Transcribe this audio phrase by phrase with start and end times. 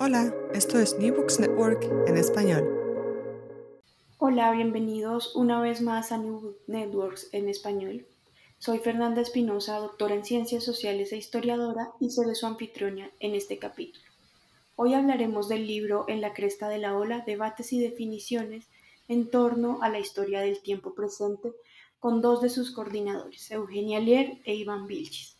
[0.00, 2.68] Hola, esto es New Books Network en español.
[4.18, 8.04] Hola, bienvenidos una vez más a New Books Networks en español.
[8.58, 13.60] Soy Fernanda Espinosa, doctora en Ciencias Sociales e historiadora, y seré su anfitriona en este
[13.60, 14.04] capítulo.
[14.74, 18.66] Hoy hablaremos del libro En la cresta de la ola, debates y definiciones
[19.06, 21.52] en torno a la historia del tiempo presente
[22.00, 25.33] con dos de sus coordinadores, Eugenia Lier e Iván Vilchis.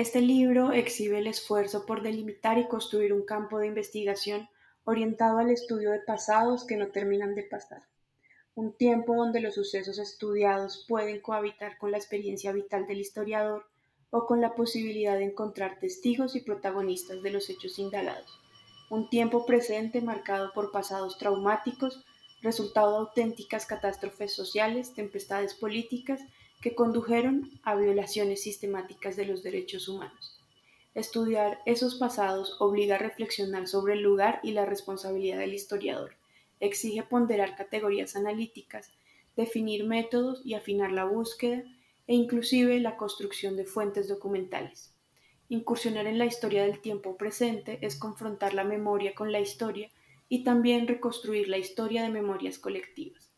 [0.00, 4.48] Este libro exhibe el esfuerzo por delimitar y construir un campo de investigación
[4.84, 7.82] orientado al estudio de pasados que no terminan de pasar,
[8.54, 13.66] un tiempo donde los sucesos estudiados pueden cohabitar con la experiencia vital del historiador
[14.08, 18.40] o con la posibilidad de encontrar testigos y protagonistas de los hechos indagados,
[18.88, 22.06] un tiempo presente marcado por pasados traumáticos,
[22.40, 26.22] resultado de auténticas catástrofes sociales, tempestades políticas
[26.60, 30.38] que condujeron a violaciones sistemáticas de los derechos humanos.
[30.94, 36.16] Estudiar esos pasados obliga a reflexionar sobre el lugar y la responsabilidad del historiador,
[36.58, 38.92] exige ponderar categorías analíticas,
[39.36, 41.64] definir métodos y afinar la búsqueda
[42.06, 44.92] e inclusive la construcción de fuentes documentales.
[45.48, 49.90] Incursionar en la historia del tiempo presente es confrontar la memoria con la historia
[50.28, 53.29] y también reconstruir la historia de memorias colectivas.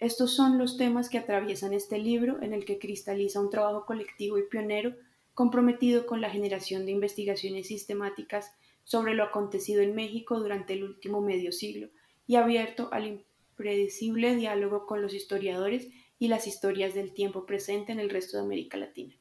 [0.00, 4.38] Estos son los temas que atraviesan este libro en el que cristaliza un trabajo colectivo
[4.38, 4.94] y pionero
[5.34, 8.50] comprometido con la generación de investigaciones sistemáticas
[8.82, 11.88] sobre lo acontecido en México durante el último medio siglo
[12.26, 18.00] y abierto al impredecible diálogo con los historiadores y las historias del tiempo presente en
[18.00, 19.14] el resto de América Latina.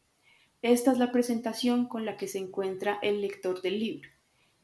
[0.62, 4.10] Esta es la presentación con la que se encuentra el lector del libro.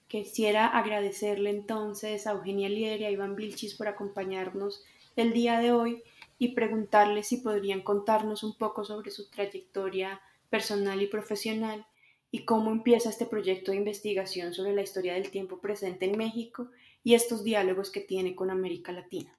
[0.07, 4.83] Quisiera agradecerle entonces a Eugenia Lier y a Iván Vilchis por acompañarnos
[5.15, 6.03] el día de hoy
[6.37, 11.85] y preguntarles si podrían contarnos un poco sobre su trayectoria personal y profesional
[12.31, 16.69] y cómo empieza este proyecto de investigación sobre la historia del tiempo presente en México
[17.03, 19.37] y estos diálogos que tiene con América Latina.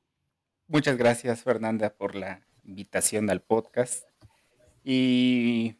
[0.68, 4.08] Muchas gracias Fernanda por la invitación al podcast.
[4.82, 5.76] Y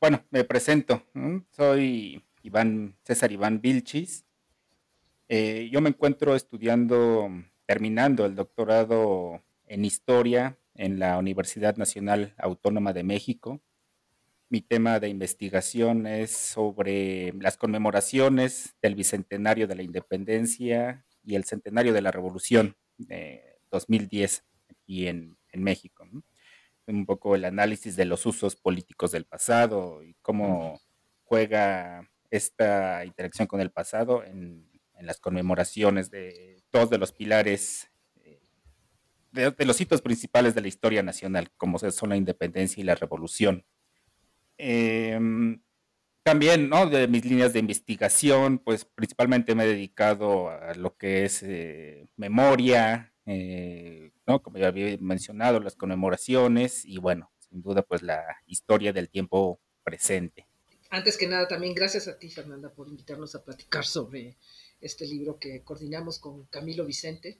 [0.00, 1.02] bueno, me presento.
[1.50, 4.24] Soy Iván César Iván Vilchis.
[5.28, 7.28] Eh, yo me encuentro estudiando
[7.72, 13.62] terminando el doctorado en historia en la Universidad Nacional Autónoma de México.
[14.50, 21.44] Mi tema de investigación es sobre las conmemoraciones del Bicentenario de la Independencia y el
[21.44, 26.06] Centenario de la Revolución de 2010 aquí en, México.
[26.86, 30.78] Un poco el análisis de los usos políticos del pasado y cómo
[31.24, 34.70] juega esta interacción con el pasado en
[35.02, 37.90] en las conmemoraciones de dos de los pilares,
[38.24, 38.40] eh,
[39.32, 43.64] de, los hitos principales de la historia nacional, como son la independencia y la revolución.
[44.58, 45.60] Em,
[46.22, 46.86] también, ¿no?
[46.86, 52.06] De mis líneas de investigación, pues principalmente me he dedicado a lo que es eh,
[52.16, 54.42] memoria, eh, ¿no?
[54.42, 59.60] Como ya había mencionado, las conmemoraciones y bueno, sin duda, pues la historia del tiempo
[59.82, 60.46] presente.
[60.90, 64.36] Antes que nada, también gracias a ti, Fernanda, por invitarnos a platicar sobre
[64.82, 67.38] este libro que coordinamos con Camilo Vicente.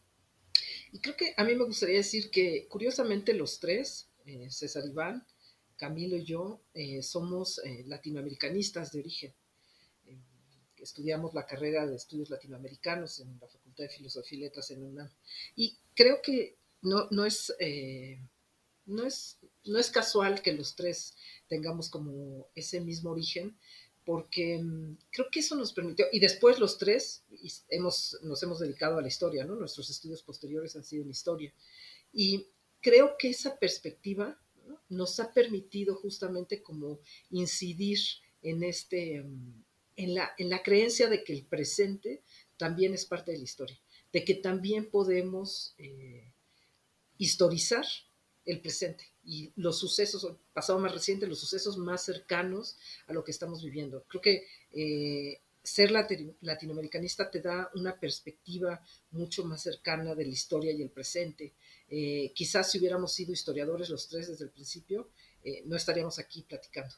[0.92, 5.26] Y creo que a mí me gustaría decir que curiosamente los tres, eh, César Iván,
[5.76, 9.34] Camilo y yo, eh, somos eh, latinoamericanistas de origen.
[10.78, 15.10] estudiamos la carrera de estudios latinoamericanos en la Facultad de Filosofía y Letras en UNAM.
[15.54, 17.54] Y creo que no, no, es,
[18.86, 21.14] no, es, no es casual que los tres
[21.46, 23.56] tengamos como ese mismo origen,
[24.04, 27.24] porque mm, creo que eso nos permitió, y después los tres
[27.68, 29.54] hemos, nos hemos dedicado a la historia, ¿no?
[29.54, 31.52] Nuestros estudios posteriores han sido en historia.
[32.12, 32.46] Y
[32.80, 34.38] creo que esa perspectiva
[34.88, 37.98] nos ha permitido justamente como incidir
[38.42, 39.64] en este, mm,
[39.96, 42.22] en la, en la creencia de que el presente
[42.56, 43.78] también es parte de la historia,
[44.12, 46.32] de que también podemos eh,
[47.18, 47.86] historizar
[48.44, 52.76] el presente y los sucesos, el pasado más reciente, los sucesos más cercanos
[53.06, 54.04] a lo que estamos viviendo.
[54.08, 60.72] Creo que eh, ser latinoamericanista te da una perspectiva mucho más cercana de la historia
[60.72, 61.54] y el presente.
[61.88, 65.10] Eh, quizás si hubiéramos sido historiadores los tres desde el principio,
[65.44, 66.94] eh, no estaríamos aquí platicando.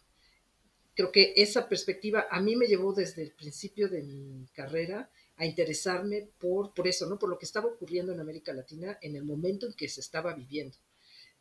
[0.95, 5.45] Creo que esa perspectiva a mí me llevó desde el principio de mi carrera a
[5.45, 7.19] interesarme por, por eso, ¿no?
[7.19, 10.33] por lo que estaba ocurriendo en América Latina en el momento en que se estaba
[10.33, 10.77] viviendo.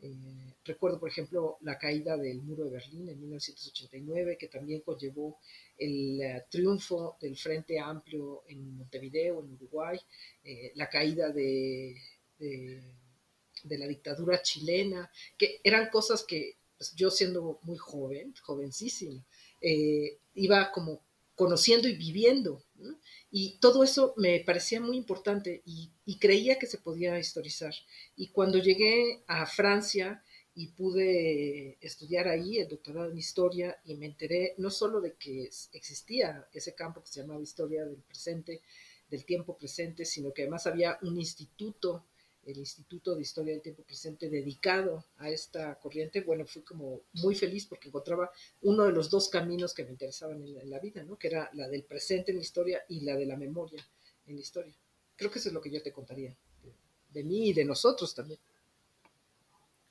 [0.04, 5.40] Eh, recuerdo, por ejemplo, la caída del muro de Berlín en 1989, que también conllevó
[5.78, 9.98] el eh, triunfo del Frente Amplio en Montevideo, en Uruguay,
[10.44, 11.96] eh, la caída de,
[12.38, 19.24] de, la dictadura chilena, que eran cosas que pues, yo siendo muy joven, jovencísima,
[20.36, 21.00] iba como
[21.36, 22.62] conociendo y viviendo
[23.32, 27.74] Y todo eso me parecía muy importante y, y, creía que se podía historizar.
[28.16, 30.24] Y cuando llegué a Francia
[30.56, 35.50] y pude estudiar ahí el doctorado en historia y me enteré no solo de que
[35.72, 38.62] existía ese campo que se llamaba historia del presente,
[39.10, 42.06] del tiempo presente, sino que además había un instituto
[42.46, 47.36] el Instituto de Historia del Tiempo Presente dedicado a esta corriente, bueno, fui como muy
[47.36, 48.32] feliz porque encontraba
[48.62, 51.18] uno de los dos caminos que me interesaban en la, vida, ¿no?
[51.18, 53.86] Que era la del presente en la historia y la de la memoria
[54.28, 54.74] en la historia.
[55.16, 56.36] Creo que eso es lo que yo te contaría
[57.12, 58.40] de, mí y de nosotros también.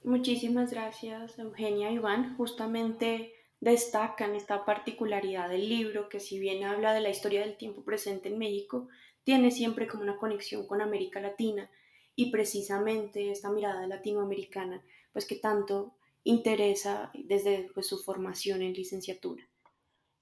[0.05, 2.37] Muchísimas gracias, Eugenia y Iván.
[2.37, 7.85] Justamente destacan esta particularidad del libro, que si bien habla de la historia del tiempo
[7.85, 8.89] presente en México,
[9.23, 11.71] tiene siempre como una conexión con América Latina
[12.15, 14.83] y precisamente esta mirada latinoamericana,
[15.13, 15.95] pues que tanto
[16.25, 19.49] interesa desde pues, su formación en licenciatura.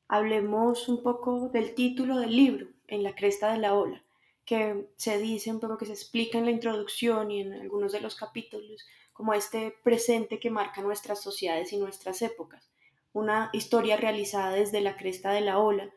[0.09, 4.03] Hablemos un poco del título del libro, En la cresta de la ola,
[4.45, 8.01] que se dice un poco que se explica en la introducción y en algunos de
[8.01, 12.71] los capítulos como este presente que marca nuestras sociedades y nuestras épocas,
[13.13, 15.93] una historia realizada desde la cresta de la ola,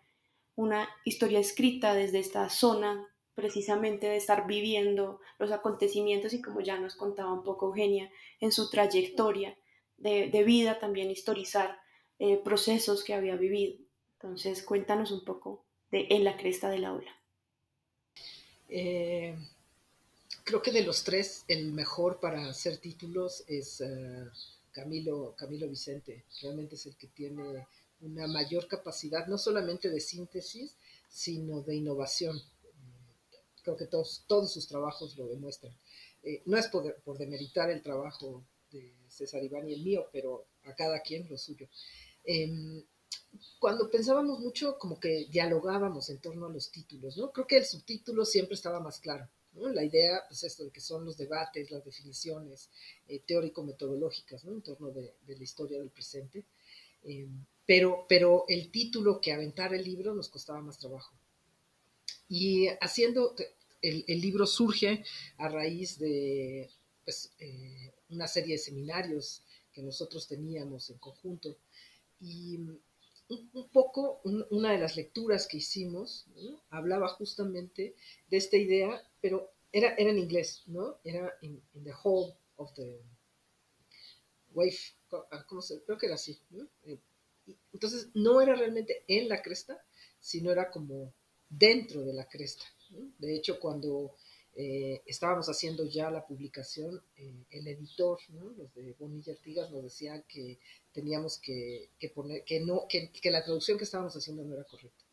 [0.56, 6.80] una historia escrita desde esta zona precisamente de estar viviendo los acontecimientos y como ya
[6.80, 9.58] nos contaba un poco Eugenia en su trayectoria
[9.98, 11.80] de, vida, también historizar
[12.20, 13.78] eh, procesos que había vivido.
[14.14, 17.12] Entonces, cuéntanos un poco de En la cresta de la ola.
[18.68, 19.36] Eh,
[20.44, 24.28] creo que de los tres, el mejor para hacer títulos es eh,
[24.72, 26.26] Camilo, Camilo Vicente.
[26.42, 27.66] Realmente es el que tiene
[28.02, 30.76] una mayor capacidad, no solamente de síntesis,
[31.08, 32.42] sino de innovación
[33.64, 35.74] creo que todos, todos sus trabajos lo demuestran.
[36.22, 40.76] Eh, no es por, demeritar el trabajo de César Iván y el mío, pero a
[40.76, 41.68] cada quien lo suyo.
[42.24, 42.84] Em,
[43.60, 47.32] cuando pensábamos mucho, como que dialogábamos en torno a los títulos, ¿no?
[47.32, 49.70] Creo que el subtítulo siempre estaba más claro, ¿no?
[49.70, 52.70] La idea, pues esto de que son los debates, las definiciones
[53.08, 54.54] eh, teórico-metodológicas, ¿no?
[54.54, 56.46] En torno de, la historia del presente.
[57.04, 61.16] Em, pero, pero el título que aventar el libro nos costaba más trabajo.
[62.34, 63.36] Y haciendo,
[63.80, 65.04] el, libro surge
[65.38, 66.68] a raíz de
[67.06, 71.56] pues, eh, una serie de seminarios que nosotros teníamos en conjunto.
[72.20, 74.20] Y un, poco,
[74.50, 76.26] una de las lecturas que hicimos
[76.72, 77.96] hablaba justamente
[78.32, 80.98] de esta idea, pero era, era en inglés, ¿no?
[81.04, 83.00] Era in, the whole of the
[84.56, 84.80] wave,
[85.30, 85.84] ah, ¿cómo se?
[85.84, 86.40] Creo que era así,
[86.86, 86.98] eh,
[87.74, 89.86] Entonces, no era realmente en la cresta,
[90.20, 91.14] sino era como
[91.58, 92.66] dentro de la cresta.
[93.18, 94.16] De hecho, cuando
[94.56, 100.24] eh, estábamos haciendo ya la publicación, eh, el editor, los de Bonilla Artigas, nos decían
[100.28, 100.60] que
[100.92, 105.04] teníamos que, poner, que, no, que, la traducción que estábamos haciendo no era correcta.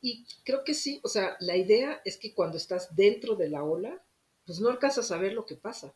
[0.00, 3.64] Y creo que sí, o sea, la idea es que cuando estás dentro de la
[3.64, 4.04] ola,
[4.46, 5.94] pues no alcanzas a ver lo que pasa.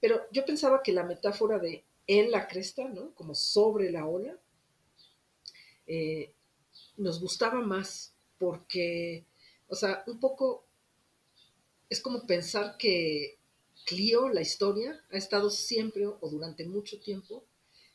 [0.00, 3.14] Pero yo pensaba que la metáfora de en la cresta, ¿no?
[3.14, 4.38] Como sobre la ola,
[5.86, 6.32] eh,
[6.96, 9.24] nos gustaba más porque,
[9.68, 10.66] o sea, un poco
[11.88, 13.38] es como pensar que
[13.84, 17.44] Clio, la historia, ha estado siempre o durante mucho tiempo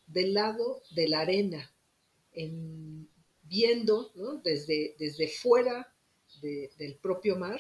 [0.07, 1.73] del lado de la arena,
[2.31, 3.09] en,
[3.43, 4.11] viendo
[4.43, 5.93] desde, desde fuera
[6.41, 7.59] del propio mar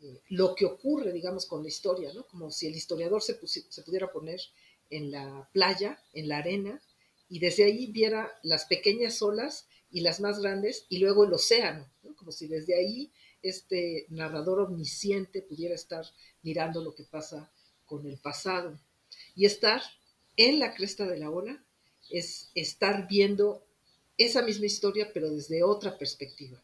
[0.00, 2.26] eh, lo que ocurre, digamos, con la historia, ¿no?
[2.26, 4.40] como si el historiador se, se pudiera poner
[4.88, 6.80] en la playa, en la arena,
[7.28, 11.86] y desde ahí viera las pequeñas olas y las más grandes, y luego el océano,
[12.16, 16.04] como si desde ahí este narrador omnisciente pudiera estar
[16.42, 17.50] mirando lo que pasa
[17.86, 18.78] con el pasado.
[19.34, 19.82] Y estar
[20.36, 21.62] en la cresta de la ola
[22.10, 23.64] es estar viendo
[24.16, 26.62] esa misma historia, pero desde otra perspectiva.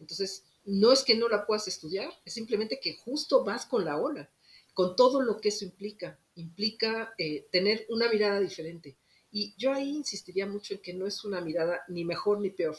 [0.00, 3.98] Entonces, no es que no la puedas estudiar, es simplemente que justo vas con la
[3.98, 4.30] ola,
[4.74, 6.18] con todo lo que eso implica.
[6.36, 8.96] Implica eh, tener una mirada diferente,
[9.30, 12.76] y yo ahí insistiría mucho en que no es una mirada ni mejor ni peor,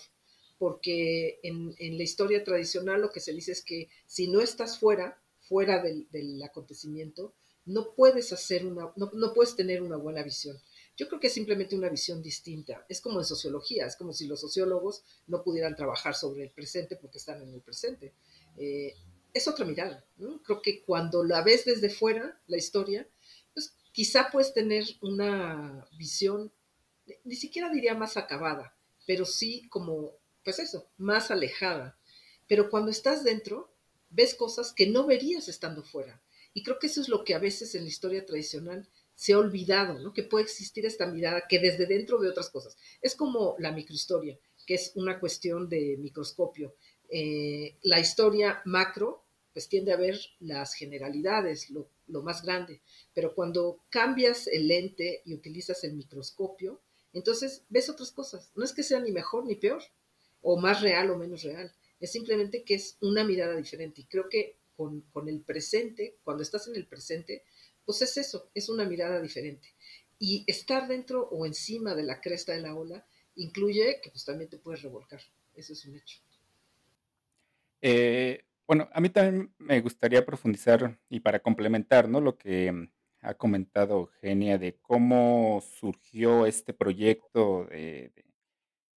[0.58, 5.22] porque en, la historia tradicional lo que se dice es que si no estás fuera,
[5.42, 7.34] fuera del, acontecimiento,
[7.66, 10.58] no puedes hacer una, no, puedes tener una buena visión.
[10.98, 12.86] Yo creo que es simplemente una visión distinta.
[12.90, 16.98] Es como en sociología, es como si los sociólogos no pudieran trabajar sobre el presente
[16.98, 18.14] porque están en el presente.
[18.58, 18.96] Eh,
[19.34, 20.04] es otra mirada.
[20.44, 23.08] Creo que cuando la ves desde fuera, la historia,
[24.00, 26.54] quizá puedes tener una visión,
[27.26, 28.74] ni siquiera diría más acabada,
[29.06, 32.00] pero sí como, pues eso, más alejada.
[32.48, 33.76] Pero cuando estás dentro,
[34.10, 36.24] ves cosas que no verías estando fuera.
[36.54, 39.38] Y creo que eso es lo que a veces en la historia tradicional se ha
[39.38, 40.14] olvidado, ¿no?
[40.14, 42.78] Que puede existir esta mirada que desde dentro de otras cosas.
[43.02, 46.74] Es como la microhistoria, que es una cuestión de microscopio.
[47.10, 52.82] Eh, la historia macro, pues tiende a ver las generalidades, lo, lo más grande,
[53.14, 56.82] pero cuando cambias el lente y utilizas el microscopio,
[57.14, 58.52] entonces ves otras cosas.
[58.56, 59.82] No es que sea ni mejor ni peor,
[60.42, 64.02] o más real o menos real, es simplemente que es una mirada diferente.
[64.02, 67.44] Y creo que con, con el presente, cuando estás en el presente,
[67.86, 69.76] pues es eso, es una mirada diferente.
[70.18, 74.50] Y estar dentro o encima de la cresta de la ola incluye que pues también
[74.50, 75.22] te puedes revolcar.
[75.56, 76.20] Eso es un hecho.
[77.82, 82.22] Eh, bueno, a mí también me gustaría profundizar y para complementar, ¿no?
[82.22, 82.90] Lo que
[83.22, 88.14] ha comentado Eugenia de cómo surgió este proyecto de-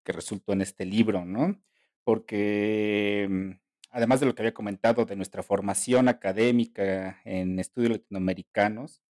[0.05, 1.61] que resultó en este libro, ¿no?
[2.05, 3.50] Porque mm,
[3.91, 9.02] además de lo que había comentado de nuestra formación académica en estudios latinoamericanos,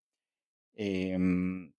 [0.74, 1.72] em,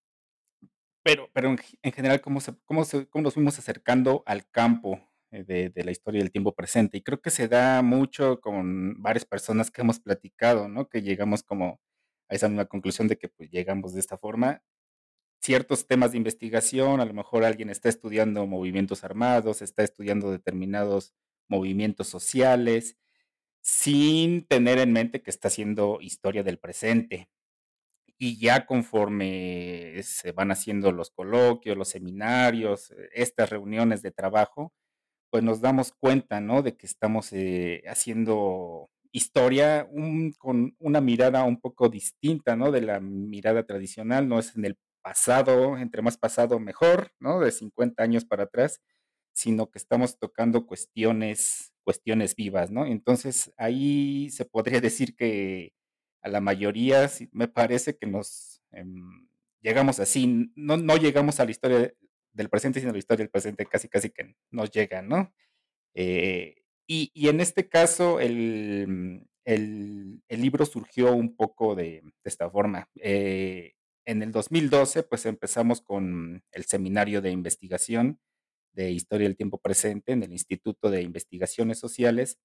[1.02, 5.00] pero, pero en, en general, ¿cómo, se, cómo, cómo nos fuimos acercando al campo
[5.42, 6.98] de, la historia del tiempo presente?
[6.98, 10.88] Y creo que se da mucho con varias personas que hemos platicado, ¿no?
[10.88, 11.80] Que llegamos como
[12.28, 14.62] a esa misma conclusión de que pues llegamos de esta forma.
[15.40, 21.14] Ciertos temas de investigación, a lo mejor alguien está estudiando movimientos armados, está estudiando determinados
[21.48, 22.96] movimientos sociales,
[23.60, 27.28] sin tener en mente que está haciendo historia del presente.
[28.18, 34.72] Y ya conforme se van haciendo los coloquios, los seminarios, eh, estas reuniones de trabajo,
[35.34, 36.62] pues nos damos cuenta, ¿no?
[36.62, 39.88] De que estamos eh, haciendo historia
[40.38, 42.70] con una mirada un poco distinta, ¿no?
[42.70, 47.40] De la mirada tradicional, no es en el pasado, entre más pasado mejor, ¿no?
[47.40, 48.80] De 50 años para atrás,
[49.32, 52.86] sino que estamos tocando cuestiones, cuestiones vivas, ¿no?
[52.86, 55.72] Entonces ahí se podría decir que
[56.22, 59.26] a la mayoría me parece que nos em,
[59.62, 61.92] llegamos así, no, no llegamos a la historia
[62.34, 65.34] del presente, sino la historia del presente casi casi que nos llega, ¿no?
[65.94, 72.50] Eh, y, y en este caso, el, el- el libro surgió un poco de, esta
[72.50, 72.88] forma.
[73.00, 73.74] Eh,
[74.06, 78.20] en el 2012, pues empezamos con el seminario de investigación
[78.72, 82.38] de Historia del Tiempo Presente en el Instituto de Investigaciones Sociales,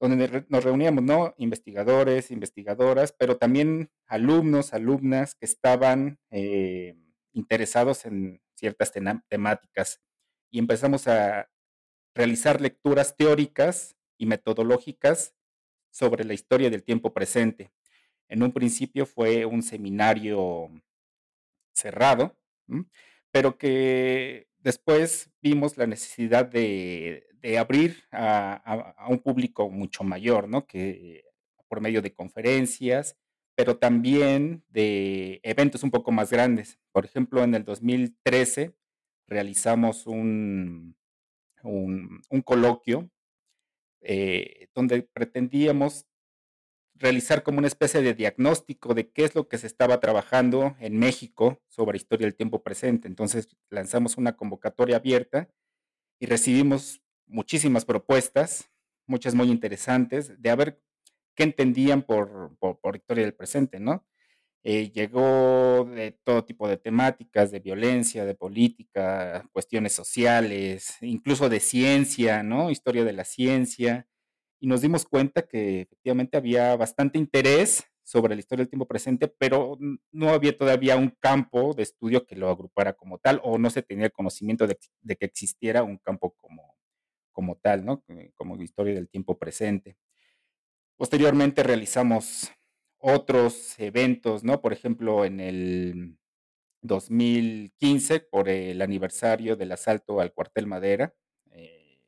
[0.00, 1.34] donde nos reuníamos, ¿no?
[1.38, 6.96] Investigadores, investigadoras, pero también alumnos, alumnas que estaban eh,
[7.34, 8.92] interesados en ciertas
[9.28, 10.00] temáticas.
[10.50, 11.48] Y empezamos a,
[12.14, 15.34] realizar lecturas teóricas y metodológicas
[15.90, 17.72] sobre la historia del tiempo presente.
[18.28, 20.70] En un principio fue un seminario
[21.72, 22.36] cerrado,
[23.30, 27.26] pero que después vimos la necesidad de,
[27.58, 30.66] abrir a- a un público mucho mayor, ¿no?
[30.66, 31.24] Que
[31.68, 33.18] por medio de conferencias,
[33.54, 36.78] pero también de eventos un poco más grandes.
[36.92, 38.74] Por ejemplo, en el 2013
[39.26, 40.96] realizamos un,
[41.62, 43.10] un, coloquio
[44.00, 46.06] eh, donde pretendíamos
[46.94, 50.98] realizar como una especie de diagnóstico de qué es lo que se estaba trabajando en
[50.98, 53.08] México sobre historia del tiempo presente.
[53.08, 55.48] Entonces lanzamos una convocatoria abierta
[56.20, 58.70] y recibimos muchísimas propuestas,
[59.06, 60.80] muchas muy interesantes, de a ver
[61.34, 64.04] qué entendían por, por, por historia del presente, ¿no?
[64.66, 71.60] Eh, llegó de todo tipo de temáticas, de violencia, de política, cuestiones sociales, incluso de
[71.60, 72.70] ciencia, ¿no?
[72.70, 74.08] Historia de la ciencia.
[74.60, 79.28] Y nos dimos cuenta que efectivamente había bastante interés sobre la historia del tiempo presente,
[79.28, 79.78] pero
[80.12, 83.82] no había todavía un campo de estudio que lo agrupara como tal, o no se
[83.82, 86.76] tenía conocimiento de, de que existiera un campo como,
[87.32, 88.02] como tal, ¿no?
[88.34, 89.98] Como historia del tiempo presente.
[90.96, 92.52] Posteriormente realizamos
[92.98, 94.60] otros eventos, ¿no?
[94.60, 96.18] Por ejemplo, en el
[96.82, 101.14] 2015, por el aniversario del asalto al cuartel Madera,
[101.50, 102.00] eh,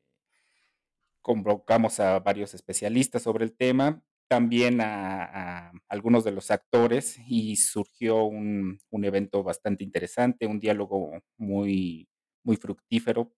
[1.21, 7.57] convocamos a varios especialistas sobre el tema, también a, a algunos de los actores y
[7.57, 12.09] surgió un, un evento bastante interesante, un diálogo muy,
[12.45, 13.33] muy fructífero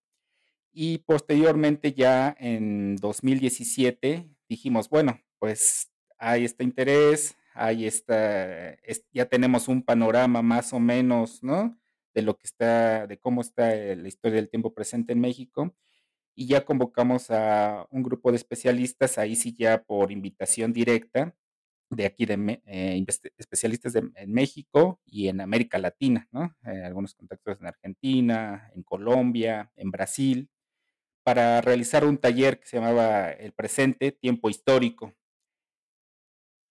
[0.73, 9.27] y posteriormente ya en 2017 dijimos, bueno, pues hay este interés, hay esta, es- ya
[9.27, 11.79] tenemos un panorama más o menos, ¿no?
[12.15, 15.75] De lo que está, de cómo está eh, la historia del tiempo presente en México.
[16.35, 21.35] Y ya convocamos a un grupo de especialistas, ahí sí ya por invitación directa,
[21.91, 23.05] de aquí de eh,
[23.39, 26.55] especialistas en México y en América Latina, ¿no?
[26.63, 30.51] Algunos contactos en Argentina, en Colombia, en Brasil
[31.25, 35.15] para realizar un taller que se llamaba El presente, tiempo histórico.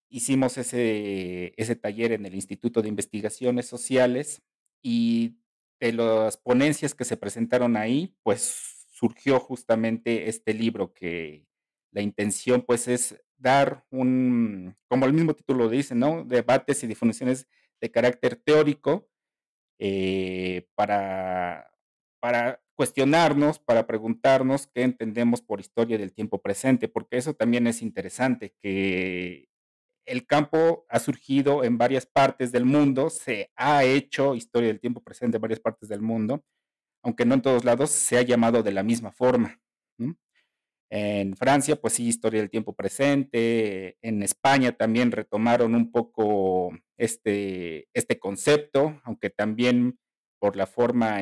[0.09, 4.41] Hicimos ese, ese taller en el Instituto de Investigaciones Sociales
[4.81, 5.37] y
[5.79, 11.45] de las ponencias que se presentaron ahí, pues surgió justamente este libro que
[11.91, 16.23] la intención pues es dar un, como el mismo título dice, ¿no?
[16.23, 17.47] Debates y definiciones
[17.79, 19.07] de carácter teórico
[19.79, 21.71] eh, para,
[22.19, 27.81] para cuestionarnos, para preguntarnos qué entendemos por historia del tiempo presente, porque eso también es
[27.81, 29.49] interesante, que
[30.07, 35.03] el campo ha surgido en varias partes del mundo, se ha hecho historia del tiempo
[35.03, 36.43] presente en varias partes del mundo,
[37.03, 39.61] aunque no en todos lados se ha llamado de la misma forma.
[40.89, 43.97] En Francia, pues sí, historia del tiempo presente.
[44.01, 49.99] En España también retomaron un poco este, este concepto, aunque también
[50.39, 51.17] por la forma,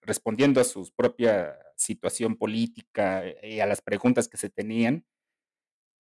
[0.00, 5.04] respondiendo a su propia situación política y a las preguntas que se tenían,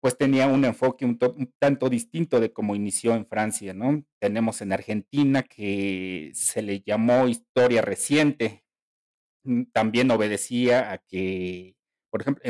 [0.01, 1.17] pues tenía un enfoque un,
[1.59, 4.03] tanto distinto de cómo inició en Francia, ¿no?
[4.19, 8.63] Tenemos en Argentina que se le llamó historia reciente,
[9.43, 11.77] mm, también obedecía a que
[12.09, 12.43] por ejemplo,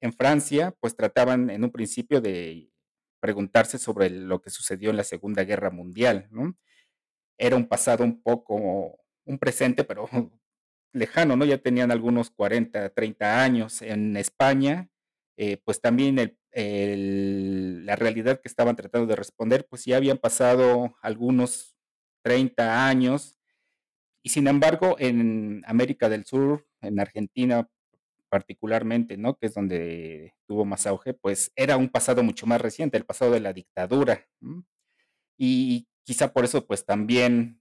[0.00, 2.72] en, Francia, pues trataban en un principio de
[3.20, 6.56] preguntarse sobre lo que sucedió en la Segunda Guerra Mundial, ¿no?
[7.38, 10.08] Era un pasado un poco, un presente, pero
[10.92, 11.44] lejano, ¿no?
[11.44, 13.82] Ya tenían algunos 40, 30 años.
[13.82, 14.88] En España,
[15.36, 16.18] eh, pues también
[16.54, 21.76] la realidad que estaban tratando de responder, pues ya habían pasado algunos
[22.22, 23.38] 30 años.
[24.22, 27.68] Y sin embargo, en América del Sur, en Argentina,
[28.28, 29.36] particularmente, ¿no?
[29.36, 33.32] Que es donde tuvo más auge, pues era un pasado mucho más reciente, el pasado
[33.32, 34.26] de la dictadura.
[35.36, 37.60] Y quizá por eso, pues también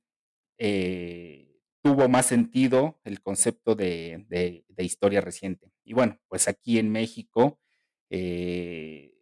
[0.57, 5.71] eh, tuvo más sentido el concepto de, historia reciente.
[5.83, 7.59] Y bueno, pues aquí en México,
[8.11, 9.15] eh,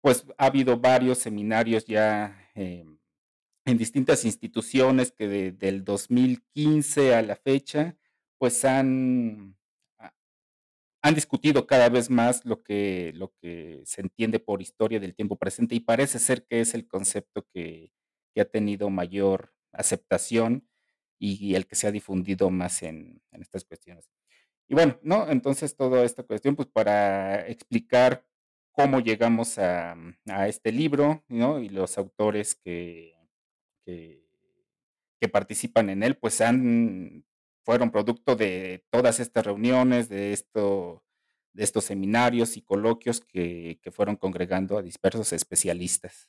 [0.00, 2.86] pues ha habido varios seminarios ya eh,
[3.66, 7.96] en distintas instituciones que del 2015 a la fecha,
[8.38, 9.60] pues han
[11.02, 15.36] han discutido cada vez más lo que, lo que se entiende por historia del tiempo
[15.36, 17.92] presente y parece ser que es el concepto que,
[18.38, 20.66] ha tenido mayor aceptación
[21.18, 24.10] y, el que se ha difundido más en, estas cuestiones.
[24.70, 25.28] Y bueno, ¿no?
[25.28, 28.24] Entonces toda esta cuestión, pues para explicar
[28.70, 29.94] cómo llegamos a,
[30.46, 31.58] este libro, ¿no?
[31.58, 33.14] Y los autores que
[35.30, 37.24] participan en él, pues han
[37.64, 41.04] fueron producto de todas estas reuniones, de, esto,
[41.52, 46.28] de estos seminarios y coloquios que, fueron congregando a dispersos especialistas.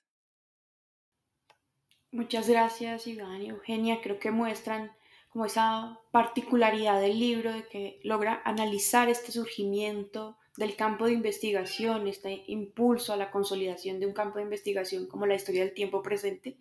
[2.11, 4.01] Muchas gracias, Iván y Eugenia.
[4.01, 4.91] Creo que muestran
[5.31, 12.07] como esa particularidad del libro de que logra analizar este surgimiento del campo de investigación,
[12.07, 16.03] este impulso a la consolidación de un campo de investigación como la historia del tiempo
[16.03, 16.57] presente,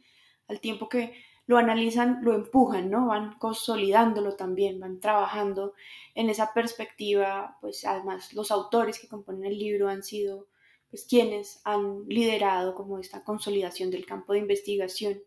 [0.47, 1.15] al tiempo que
[1.47, 3.09] lo analizan, lo empujan, ¿no?
[3.09, 5.75] Van consolidándolo también, van trabajando
[6.15, 10.47] en esa perspectiva, pues además los autores que componen el libro han sido
[10.91, 15.21] pues quienes han liderado como esta consolidación del campo de investigación.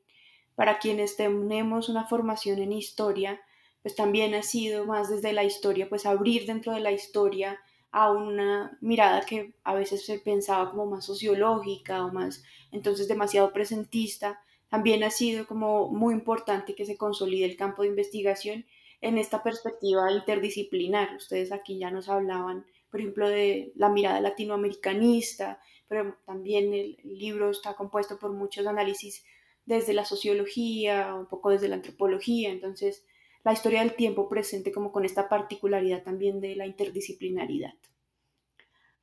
[0.56, 3.42] Para quienes tenemos una formación en historia,
[3.82, 7.60] pues también ha sido más desde la historia, pues abrir dentro de la historia
[7.92, 13.54] a una mirada que a veces se pensaba como más sociológica o más entonces demasiado
[13.54, 18.66] presentista, también ha sido como muy importante que se consolide el campo de investigación
[19.02, 21.16] en esta perspectiva interdisciplinar.
[21.16, 27.52] Ustedes aquí ya nos hablaban, por ejemplo, de la mirada latinoamericanista, pero también el libro
[27.52, 29.24] está compuesto por muchos análisis
[29.66, 33.06] desde la sociología, un poco desde la antropología, entonces
[33.44, 37.74] la historia del tiempo presente como con esta particularidad también de la interdisciplinaridad.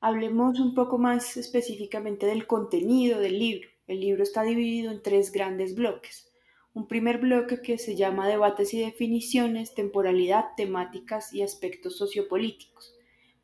[0.00, 3.68] Hablemos un poco más específicamente del contenido del libro.
[3.86, 6.30] El libro está dividido en tres grandes bloques.
[6.72, 12.94] Un primer bloque que se llama Debates y definiciones, temporalidad, temáticas y aspectos sociopolíticos.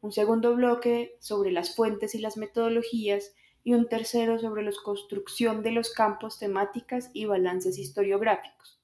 [0.01, 3.35] Un segundo bloque sobre las fuentes y las metodologías
[3.67, 8.79] y un tercero sobre la construcción de los campos, temáticas y balances historiográficos.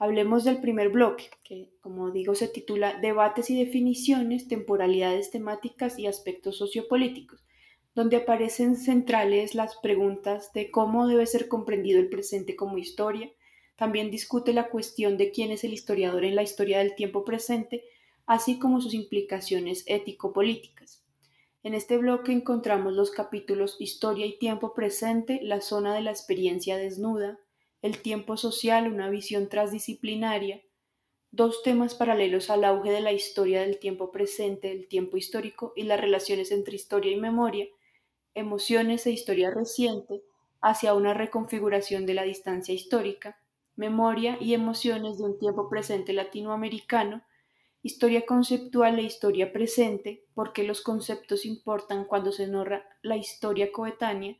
[0.00, 6.08] Hablemos del primer bloque, que como digo se titula Debates y definiciones, temporalidades temáticas y
[6.08, 7.44] aspectos sociopolíticos
[7.94, 13.30] donde aparecen centrales las preguntas de cómo debe ser comprendido el presente como historia.
[13.76, 17.84] También discute la cuestión de quién es el historiador en la historia del tiempo presente,
[18.26, 21.03] así como sus implicaciones ético-políticas.
[21.64, 26.76] En este bloque encontramos los capítulos Historia y tiempo presente, la zona de la experiencia
[26.76, 27.40] desnuda,
[27.80, 30.60] el tiempo social, una visión transdisciplinaria,
[31.30, 35.84] dos temas paralelos al auge de la historia del tiempo presente, el tiempo histórico y
[35.84, 37.66] las relaciones entre historia y memoria,
[38.34, 40.22] emociones e historia reciente
[40.60, 43.40] hacia una reconfiguración de la distancia histórica,
[43.74, 47.22] memoria y emociones de un tiempo presente latinoamericano,
[47.84, 54.38] historia conceptual e historia presente, porque los conceptos importan cuando se narra la historia coetánea,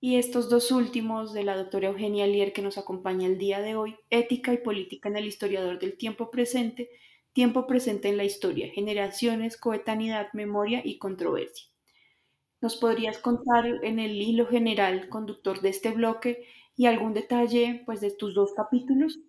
[0.00, 3.76] y estos dos últimos de la doctora Eugenia Lier que nos acompaña el día de
[3.76, 6.90] hoy, Ética y Política en el Historiador del Tiempo Presente,
[7.32, 11.68] Tiempo Presente en la Historia, Generaciones, Coetanidad, Memoria y Controversia.
[12.60, 16.44] ¿Nos podrías contar en el hilo general conductor de este bloque
[16.76, 19.20] y algún detalle pues, de tus dos capítulos?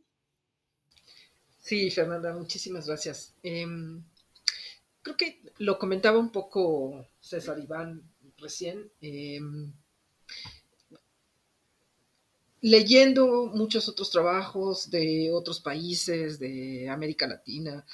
[1.64, 3.34] Sí, Fernanda, muchísimas gracias.
[3.42, 4.04] Em,
[5.02, 8.04] creo que lo comentaba un poco César Iván
[8.38, 8.92] recién.
[9.00, 9.72] Em,
[12.60, 17.86] leyendo muchos otros trabajos de otros países, de América Latina,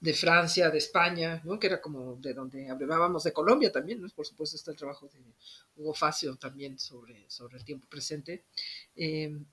[0.00, 1.60] de Francia, de España, ¿no?
[1.60, 4.08] que era como de donde hablábamos de Colombia también, ¿no?
[4.08, 5.20] por supuesto está el trabajo de
[5.76, 8.46] Hugo Facio también sobre, sobre el tiempo presente.
[8.96, 9.44] Em,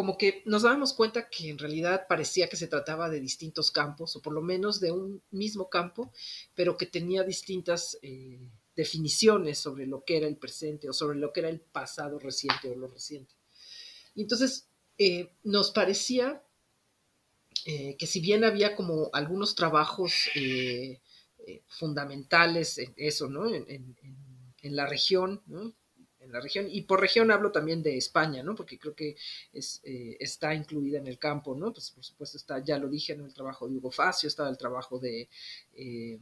[0.00, 4.16] como que nos dábamos cuenta que en realidad parecía que se trataba de distintos campos,
[4.16, 6.10] o por lo menos de un mismo campo,
[6.54, 8.40] pero que tenía distintas eh,
[8.74, 12.70] definiciones sobre lo que era el presente o sobre lo que era el pasado reciente
[12.70, 13.34] o lo reciente.
[14.14, 16.42] Y entonces eh, nos parecía
[17.66, 20.30] eh, que si bien había como algunos trabajos
[21.68, 23.54] fundamentales en eso, ¿no?
[23.54, 23.98] En,
[24.62, 25.74] en la región, ¿no?
[26.20, 26.66] En la región.
[26.70, 28.54] Y por región hablo también de España, ¿no?
[28.54, 29.16] Porque creo que
[29.52, 31.72] es, eh, está incluida en el campo, ¿no?
[31.72, 34.58] Pues por supuesto está, ya lo dije, en el trabajo de Hugo Facio, estaba el
[34.58, 35.28] trabajo de
[35.74, 36.18] eh,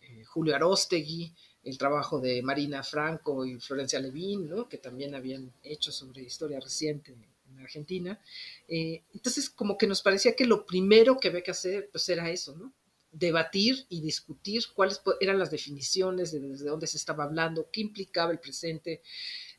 [0.00, 1.32] eh, Julio Arostegui,
[1.64, 4.68] el trabajo de Marina Franco y Florencia Levín, ¿no?
[4.68, 8.20] Que también habían hecho sobre historia reciente en Argentina.
[8.68, 12.54] entonces, como que nos parecía que lo primero que había que hacer, pues era eso,
[12.54, 12.72] ¿no?
[13.18, 18.30] Debatir y discutir cuáles eran las definiciones de desde dónde se estaba hablando, qué implicaba
[18.30, 19.02] el presente.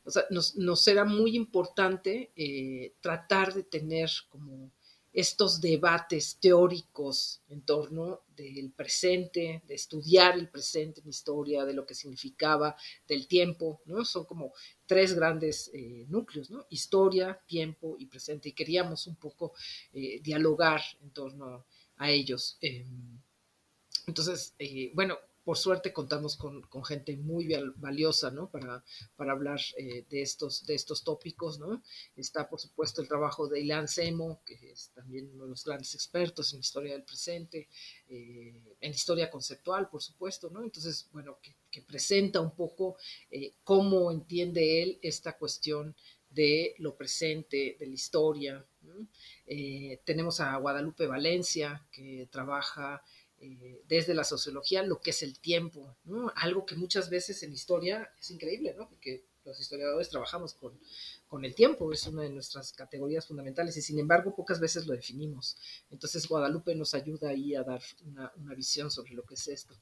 [0.04, 4.70] O sea, nos, era muy importante eh, tratar de tener como
[5.12, 11.84] estos debates teóricos en torno del presente, de estudiar el presente en historia, de lo
[11.84, 12.76] que significaba,
[13.08, 14.04] del tiempo, ¿no?
[14.04, 14.52] Son como
[14.86, 16.64] tres grandes eh, núcleos, ¿no?
[16.70, 18.50] Historia, tiempo y presente.
[18.50, 19.54] Y queríamos un poco
[19.92, 21.66] eh, dialogar en torno
[21.96, 22.56] a ellos.
[22.60, 23.18] Em,
[24.08, 28.50] entonces, eh, bueno, por suerte contamos con, gente muy valiosa, ¿no?
[28.50, 28.82] Para,
[29.16, 31.82] para hablar eh, de, estos, de estos tópicos, ¿no?
[32.16, 35.94] Está, por supuesto, el trabajo de Ilan Semo, que es también uno de los grandes
[35.94, 37.68] expertos en historia del presente,
[38.08, 40.64] eh, en historia conceptual, por supuesto, ¿no?
[40.64, 42.96] Entonces, bueno, que, presenta un poco
[43.62, 45.94] cómo entiende él esta cuestión
[46.28, 48.66] de lo presente, de la historia.
[50.04, 53.02] tenemos a Guadalupe Valencia, que trabaja
[53.40, 55.96] eh, desde la sociología lo que es el tiempo.
[56.34, 58.88] Algo que muchas veces en historia es increíble, ¿no?
[58.88, 60.78] Porque los historiadores trabajamos con,
[61.26, 64.94] con el tiempo, es una de nuestras categorías fundamentales y sin embargo pocas veces lo
[64.94, 65.56] definimos.
[65.90, 69.74] Entonces Guadalupe nos ayuda ahí a dar una, una visión sobre lo que es esto.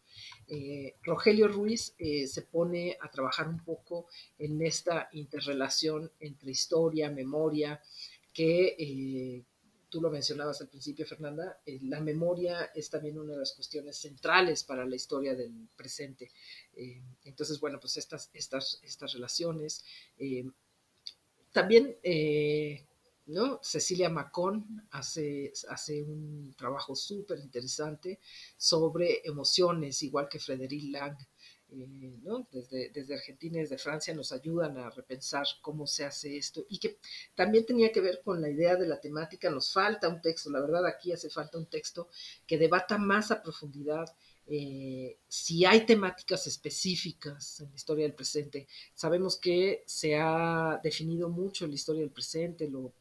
[0.46, 4.06] Eh, Rogelio Ruiz eh, se pone a trabajar un poco
[4.38, 7.82] en esta interrelación entre historia, memoria,
[8.32, 9.44] que
[9.88, 13.96] tú lo mencionabas al principio, Fernanda, eh, la memoria es también una de las cuestiones
[13.96, 16.31] centrales para la historia del presente.
[16.75, 19.85] Eh, entonces, bueno, pues estas, estas, estas relaciones.
[20.18, 20.44] Eh,
[21.53, 21.96] también,
[23.27, 23.61] ¿no?
[23.62, 28.20] Cecilia Macón hace, hace un trabajo súper interesante
[28.59, 31.16] sobre emociones, igual que Frederic Lang.
[31.68, 32.18] Eh,
[32.52, 36.79] desde, desde Argentina y desde Francia nos ayudan a repensar cómo se hace esto y
[36.79, 36.98] que
[37.35, 39.50] también tenía que ver con la idea de la temática.
[39.50, 42.09] Nos falta un texto, la verdad aquí hace falta un texto
[42.46, 44.07] que debata más a profundidad
[44.48, 48.68] eh, si hay temáticas específicas en la historia del presente.
[48.94, 52.92] Sabemos que se ha definido mucho la historia del presente, lo,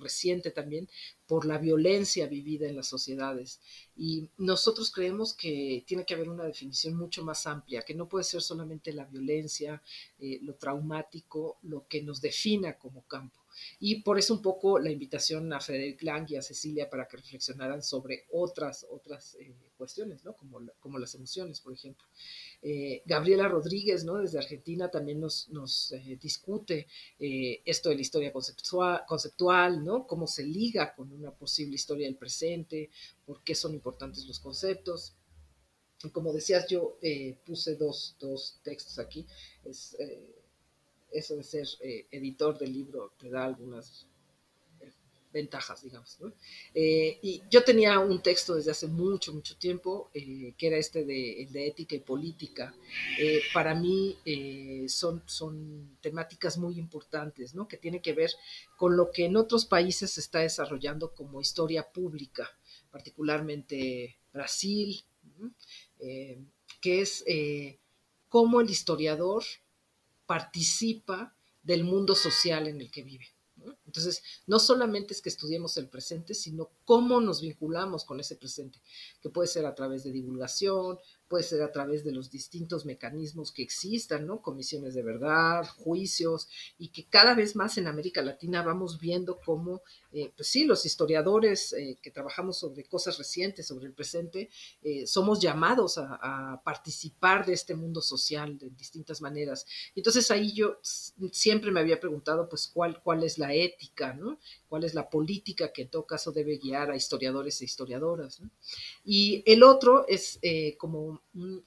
[0.00, 0.88] reciente también,
[1.26, 3.60] por la violencia vivida en las sociedades.
[3.96, 8.24] Y nosotros creemos que tiene que haber una definición mucho más amplia, que no puede
[8.24, 9.80] ser solamente la violencia,
[10.18, 13.41] eh, lo traumático, lo que nos defina como campo.
[13.80, 17.16] Y por eso un poco la invitación a Frederick Lang y a Cecilia para que
[17.16, 20.34] reflexionaran sobre otras, otras eh, cuestiones, ¿no?
[20.34, 22.06] Como, como las emociones, por ejemplo.
[22.62, 24.18] Eh, Gabriela Rodríguez, ¿no?
[24.18, 26.86] Desde Argentina también nos, nos eh, discute
[27.18, 30.06] esto de la historia conceptual, conceptual, ¿no?
[30.06, 32.90] Cómo se liga con una posible historia del presente,
[33.24, 35.14] por qué son importantes los conceptos.
[36.12, 36.98] Como decías, yo
[37.44, 39.24] puse dos, dos, textos aquí.
[39.64, 39.96] Es,
[41.12, 44.06] eso de ser eh, editor del libro te da algunas
[44.80, 44.90] eh,
[45.32, 46.18] ventajas, digamos.
[46.74, 51.48] Eh, y yo tenía un texto desde hace mucho, mucho tiempo, que era este de,
[51.50, 52.74] de ética y política.
[53.52, 54.16] para mí
[54.88, 57.68] son, son temáticas muy importantes, ¿no?
[57.68, 58.30] que tienen que ver
[58.76, 62.48] con lo que en otros países se está desarrollando como historia pública,
[62.90, 65.04] particularmente Brasil,
[65.98, 67.24] que es
[68.28, 69.44] cómo el historiador
[70.32, 73.26] participa del mundo social en el que vive.
[73.84, 78.80] Entonces, no solamente es que estudiemos el presente, sino cómo nos vinculamos con ese presente,
[79.20, 80.98] que puede ser a través de divulgación,
[81.32, 84.42] puede ser a través de los distintos mecanismos que existan, ¿no?
[84.42, 89.80] Comisiones de verdad, juicios, y que cada vez más en América Latina vamos viendo cómo,
[90.12, 94.50] eh, pues sí, los historiadores eh, que trabajamos sobre cosas recientes, sobre el presente,
[94.82, 99.64] eh, somos llamados a, a, participar de este mundo social de distintas maneras.
[99.94, 104.38] Entonces ahí yo siempre me había preguntado, pues, cuál, cuál es la ética, ¿no?
[104.72, 108.40] Cuál es la política que en todo caso debe guiar a historiadores e historiadoras.
[109.04, 111.20] Y el otro es eh, como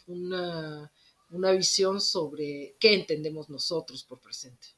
[0.08, 0.92] una,
[1.30, 4.70] una, visión sobre qué entendemos nosotros por presente.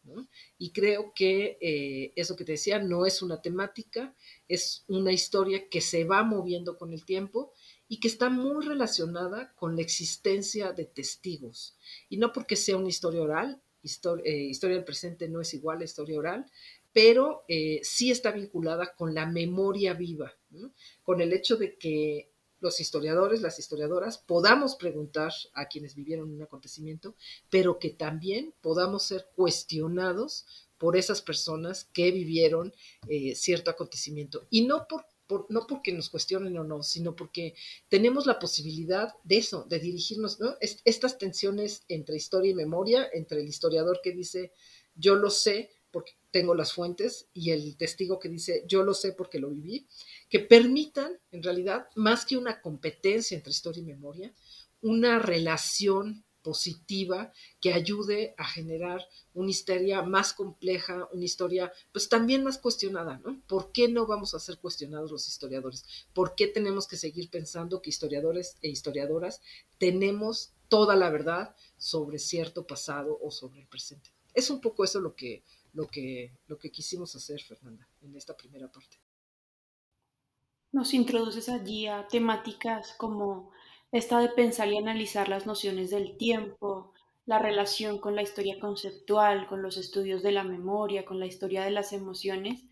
[0.57, 4.13] Y creo que eh, eso que te decía no es una temática,
[4.49, 7.53] es una historia que se va moviendo con el tiempo
[7.87, 11.77] y que está muy relacionada con la existencia de testigos.
[12.09, 13.61] Y no porque sea una historia oral,
[14.23, 16.45] eh, historia del presente no es igual a historia oral,
[16.97, 20.33] pero eh, sí está vinculada con la memoria viva,
[21.03, 26.41] con el hecho de que los historiadores, las historiadoras, podamos preguntar a quienes vivieron un
[26.41, 27.13] acontecimiento,
[27.51, 30.47] pero que también podamos ser cuestionados
[30.79, 32.73] por esas personas que vivieron
[33.07, 34.47] eh, cierto acontecimiento.
[34.49, 35.05] Y no por,
[35.49, 37.53] no porque nos cuestionen o no, sino porque
[37.89, 40.55] tenemos la posibilidad de eso, de dirigirnos, ¿no?
[40.59, 44.51] estas tensiones entre historia y memoria, entre el historiador que dice,
[44.95, 49.13] yo lo sé, porque tengo las fuentes y el testigo que dice yo lo sé
[49.13, 49.87] porque lo viví,
[50.29, 54.31] que permitan en realidad más que una competencia entre historia y memoria,
[54.79, 62.43] una relación positiva que ayude a generar una historia más compleja, una historia pues también
[62.43, 63.41] más cuestionada, ¿no?
[63.47, 65.83] ¿Por qué no vamos a ser cuestionados los historiadores?
[66.13, 69.41] ¿Por qué tenemos que seguir pensando que historiadores e historiadoras
[69.79, 74.11] tenemos toda la verdad sobre cierto pasado o sobre el presente?
[74.35, 78.35] Es un poco eso lo que lo que, lo que quisimos hacer, Fernanda, en esta
[78.35, 78.97] primera parte.
[80.71, 83.51] Nos introduces allí a temáticas como
[83.91, 86.93] esta de pensar y analizar las nociones del tiempo,
[87.25, 91.63] la relación con la historia conceptual, con los estudios de la memoria, con la historia
[91.63, 92.63] de las emociones,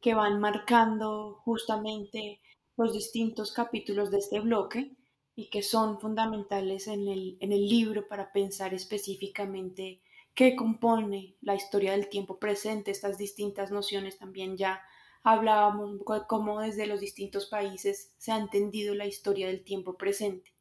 [0.00, 2.40] que van marcando justamente
[2.76, 4.96] los distintos capítulos de este bloque
[5.34, 10.00] y que son fundamentales en el, en el libro para pensar específicamente
[10.40, 14.80] qué compone la historia del tiempo presente, estas distintas nociones también ya
[15.22, 20.54] hablábamos de cómo desde los distintos países se ha entendido la historia del tiempo presente.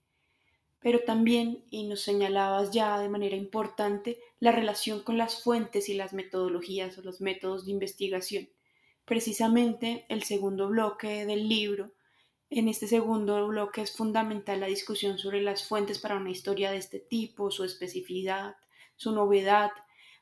[0.81, 5.93] Pero también, y nos señalabas ya de manera importante, la relación con las fuentes y
[5.93, 8.49] las metodologías o los métodos de investigación.
[9.05, 11.93] Precisamente el segundo bloque del libro,
[12.49, 16.79] en este segundo bloque es fundamental la discusión sobre las fuentes para una historia de
[16.79, 18.57] este tipo, su especificidad,
[18.99, 19.71] su novedad,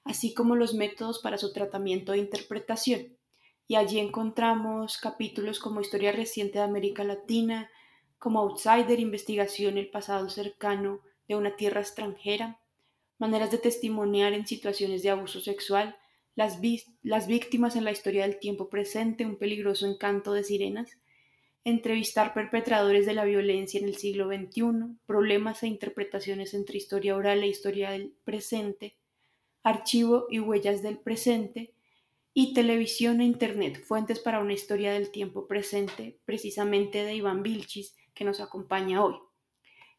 [0.05, 3.17] así como los métodos para su tratamiento e interpretación.
[3.67, 7.69] Y allí encontramos capítulos como Historia reciente de América Latina,
[8.19, 12.61] como Outsider, investigación el pasado cercano de una tierra extranjera,
[13.17, 15.97] maneras de testimoniar en situaciones de abuso sexual,
[16.35, 16.59] las,
[17.01, 20.97] las víctimas en la historia del tiempo presente, un peligroso encanto de sirenas,
[21.63, 27.43] entrevistar perpetradores de la violencia en el siglo XXI, problemas e interpretaciones entre historia oral
[27.43, 28.97] e historia del presente,
[29.63, 31.73] archivo y huellas del presente,
[32.39, 37.95] y televisión e Internet, fuentes para una historia del tiempo presente, precisamente de Iván Vilchis,
[38.13, 39.15] que nos acompaña hoy.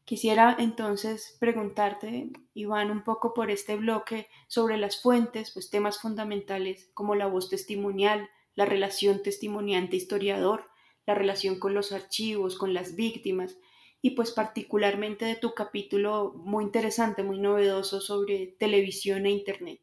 [0.04, 6.90] Quisiera entonces preguntarte, Iván, un poco por este bloque sobre las fuentes, pues temas fundamentales
[6.94, 10.70] como la voz testimonial, la relación testimoniante-historiador,
[11.08, 13.56] la relación con los archivos, con las víctimas
[14.02, 19.80] y pues particularmente de tu capítulo muy interesante, muy novedoso sobre televisión e Internet.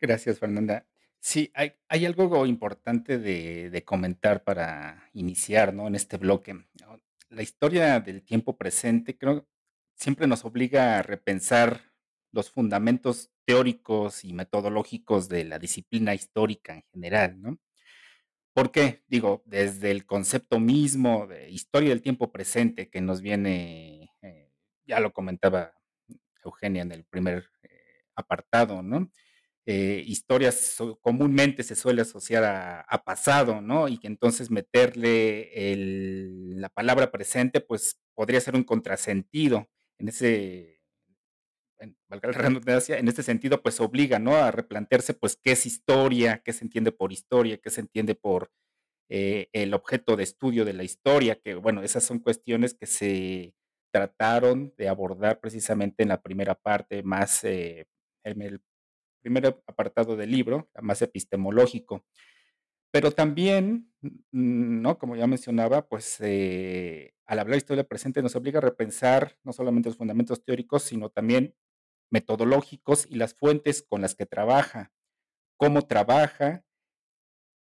[0.00, 0.86] Gracias, Fernanda.
[1.20, 5.86] Sí, hay, algo importante de, de, comentar para iniciar ¿no?
[5.86, 6.56] en este bloque.
[7.28, 9.46] La historia del tiempo presente creo
[9.94, 11.82] siempre nos obliga a repensar
[12.32, 17.58] los fundamentos teóricos y metodológicos de la disciplina histórica en general, ¿no?
[18.58, 19.04] ¿Por qué?
[19.06, 24.50] Digo, desde el concepto mismo de historia del tiempo presente que nos viene, eh,
[24.84, 25.74] ya lo comentaba
[26.44, 27.68] Eugenia en el primer eh,
[28.16, 29.12] apartado, ¿no?
[29.64, 32.42] Eh, historias comúnmente se suele asociar
[32.88, 33.86] a, pasado, ¿no?
[33.86, 35.52] Y que entonces meterle
[36.56, 39.68] la palabra presente, pues podría ser un contrasentido
[39.98, 40.77] en ese,
[42.08, 44.36] valga la redundancia, en este sentido, pues obliga, ¿no?
[44.36, 48.50] A replantearse, pues, qué es historia, qué se entiende por historia, qué se entiende por
[49.10, 53.54] eh, el objeto de estudio de la historia, que bueno, esas son cuestiones que se
[53.90, 57.86] trataron de abordar precisamente en la primera parte, más eh,
[58.24, 58.60] en el
[59.22, 62.04] primer apartado del libro, más epistemológico.
[62.90, 63.92] Pero también,
[64.30, 64.98] ¿no?
[64.98, 69.90] Como ya mencionaba, pues eh, al hablar historia presente nos obliga a repensar no solamente
[69.90, 71.54] los fundamentos teóricos, sino también
[72.10, 74.92] metodológicos y las fuentes con las que trabaja,
[75.56, 76.64] cómo trabaja,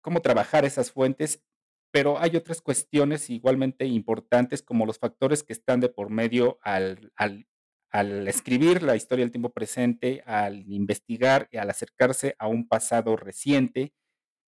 [0.01, 1.43] cómo trabajar esas fuentes,
[1.91, 7.11] pero hay otras cuestiones igualmente importantes como los factores que están de por medio al,
[7.15, 7.47] al,
[7.89, 13.15] al escribir la historia del tiempo presente, al investigar y al acercarse a un pasado
[13.15, 13.93] reciente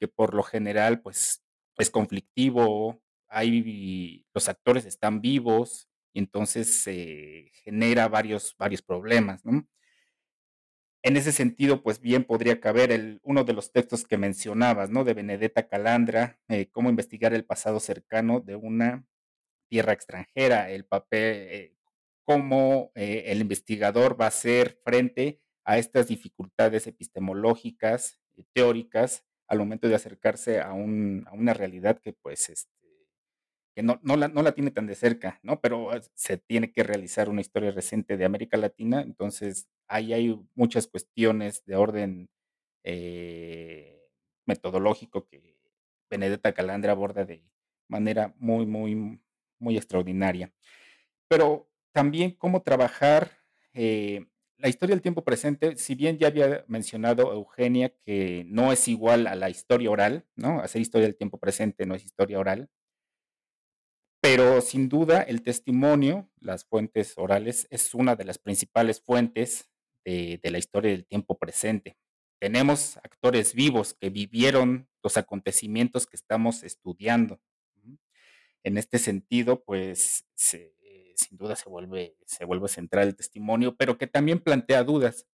[0.01, 1.43] que por lo general pues
[1.77, 9.67] es conflictivo, hay, los actores están vivos y entonces se genera varios, varios problemas, ¿no?
[11.07, 15.05] En ese sentido, pues bien podría caber uno de los textos que mencionabas, ¿no?
[15.05, 19.07] De Benedetta Calandra, eh, cómo investigar el pasado cercano de una
[19.69, 21.77] tierra extranjera, el papel, eh,
[22.23, 28.19] cómo eh, el investigador va a hacer frente a estas dificultades epistemológicas,
[28.55, 32.73] teóricas, al momento de acercarse a, a una realidad que pues este,
[33.75, 35.61] que no, no, la, no la tiene tan de cerca, ¿no?
[35.61, 40.87] Pero se tiene que realizar una historia reciente de América Latina, entonces ahí hay muchas
[40.87, 42.31] cuestiones de orden
[42.85, 44.01] eh,
[44.47, 45.59] metodológico que
[46.11, 47.43] Benedetta Calandra aborda de
[47.89, 49.21] manera muy, muy,
[49.59, 50.53] muy extraordinaria.
[51.29, 53.33] Pero también cómo trabajar
[53.73, 54.27] eh,
[54.59, 59.27] la historia del tiempo presente, si bien ya había mencionado Eugenia que no es igual
[59.27, 60.61] a la historia oral, ¿no?
[60.61, 62.71] Hacer historia del tiempo presente no es historia oral,
[64.37, 69.71] pero sin duda el testimonio, las fuentes orales, es una de las principales fuentes
[70.05, 71.97] de, la historia del tiempo presente.
[72.41, 77.41] Tenemos actores vivos que vivieron los acontecimientos que estamos estudiando.
[78.65, 84.09] En este sentido, pues sin duda se vuelve, se vuelve central el testimonio, pero que
[84.09, 85.29] también plantea dudas.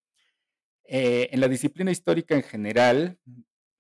[0.85, 3.19] Eh, en la disciplina histórica en general,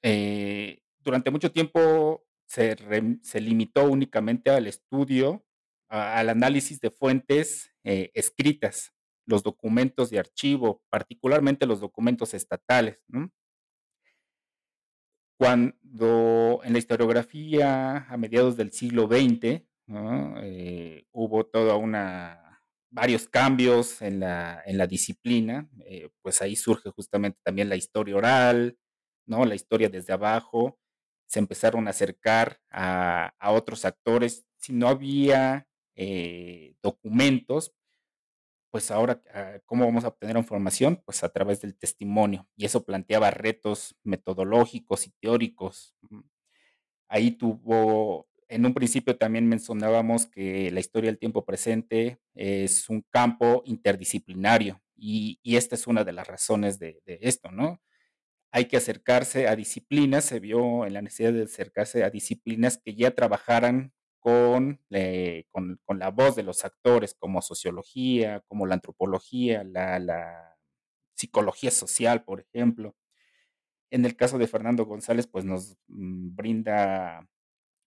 [0.00, 5.44] eh, durante mucho tiempo se, limitó únicamente al estudio,
[5.88, 8.92] al análisis de fuentes eh, escritas,
[9.24, 12.98] los documentos de archivo, particularmente los documentos estatales.
[15.38, 19.62] Cuando en la historiografía a mediados del siglo XX
[20.42, 26.90] eh, hubo toda una varios cambios en la, en la disciplina, eh, pues ahí surge
[26.90, 28.76] justamente también la historia oral,
[29.26, 29.44] ¿no?
[29.44, 30.79] La historia desde abajo,
[31.30, 34.44] se empezaron a acercar a, otros actores.
[34.56, 37.72] Si no había eh, documentos,
[38.72, 41.00] pues ahora, ah, ¿cómo vamos a obtener información?
[41.04, 42.48] Pues a través del testimonio.
[42.56, 45.94] Y eso planteaba retos metodológicos y teóricos.
[47.08, 53.02] Ahí tuvo, en un principio también mencionábamos que la historia del tiempo presente es un
[53.08, 57.80] campo interdisciplinario y, esta es una de las razones de esto, ¿no?
[58.52, 62.94] Hay que acercarse a disciplinas, se vio en la necesidad de acercarse a disciplinas que
[62.94, 69.64] ya trabajaran con, eh, con, la voz de los actores, como sociología, como la antropología,
[69.64, 70.56] la,
[71.14, 72.96] psicología social, por ejemplo.
[73.90, 77.28] En el caso de Fernando González, pues nos mm, brinda,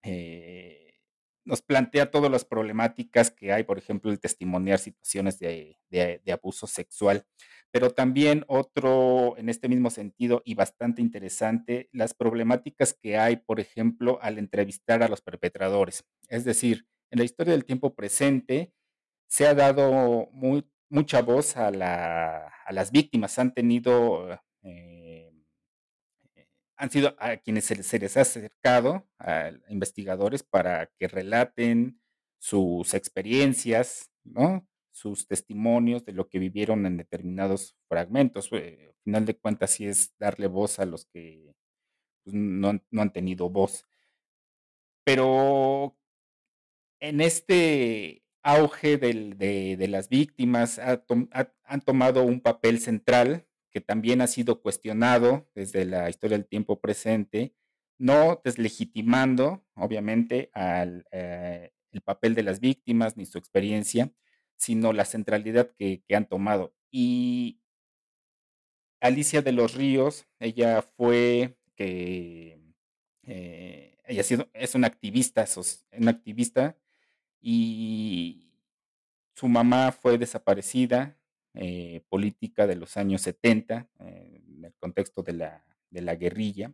[0.03, 0.99] eh,
[1.45, 6.67] nos plantea todas las problemáticas que hay, por ejemplo, el testimoniar situaciones de, de abuso
[6.67, 7.25] sexual
[7.73, 13.59] pero también otro en este mismo sentido y bastante interesante, las problemáticas que hay, por
[13.59, 16.05] ejemplo, al entrevistar a los perpetradores.
[16.27, 18.71] Es decir, en la historia del tiempo presente
[19.27, 20.29] se ha dado
[20.87, 25.33] mucha voz a, las víctimas, han tenido, eh,
[26.75, 31.99] han sido a quienes se les, ha acercado a investigadores para que relaten
[32.37, 34.67] sus experiencias, ¿no?
[34.93, 38.49] Sus testimonios de lo que vivieron en determinados fragmentos.
[38.53, 41.53] Eh, al final de cuentas, sí es darle voz a los que
[42.23, 43.85] pues, no, han tenido voz.
[45.03, 45.97] Pero
[46.99, 54.61] en este auge de, las víctimas han tomado un papel central que también ha sido
[54.61, 57.55] cuestionado desde la historia del tiempo presente,
[57.97, 64.13] no deslegitimando, obviamente, al, eh, el papel de las víctimas ni su experiencia,
[64.63, 66.73] sino la centralidad que, han tomado.
[66.89, 67.59] Y
[69.01, 72.61] Alicia de los Ríos, ella fue que
[73.23, 75.45] eh, ella sido, es una activista,
[75.97, 76.77] una activista,
[77.41, 78.53] y
[79.35, 81.17] su mamá fue desaparecida
[81.55, 86.73] eh, política de los años 70, en el contexto de la, de la guerrilla.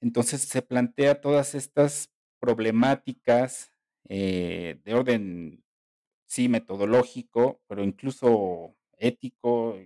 [0.00, 2.10] Entonces se plantea todas estas
[2.40, 3.70] problemáticas
[4.08, 5.62] eh, de orden,
[6.28, 9.78] sí, metodológico, pero incluso ético,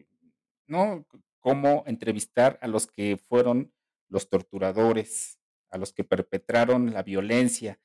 [0.67, 1.07] ¿no?
[1.41, 3.73] Cómo entrevistar a los que fueron
[4.09, 5.39] los torturadores,
[5.71, 7.81] a los que perpetraron la violencia.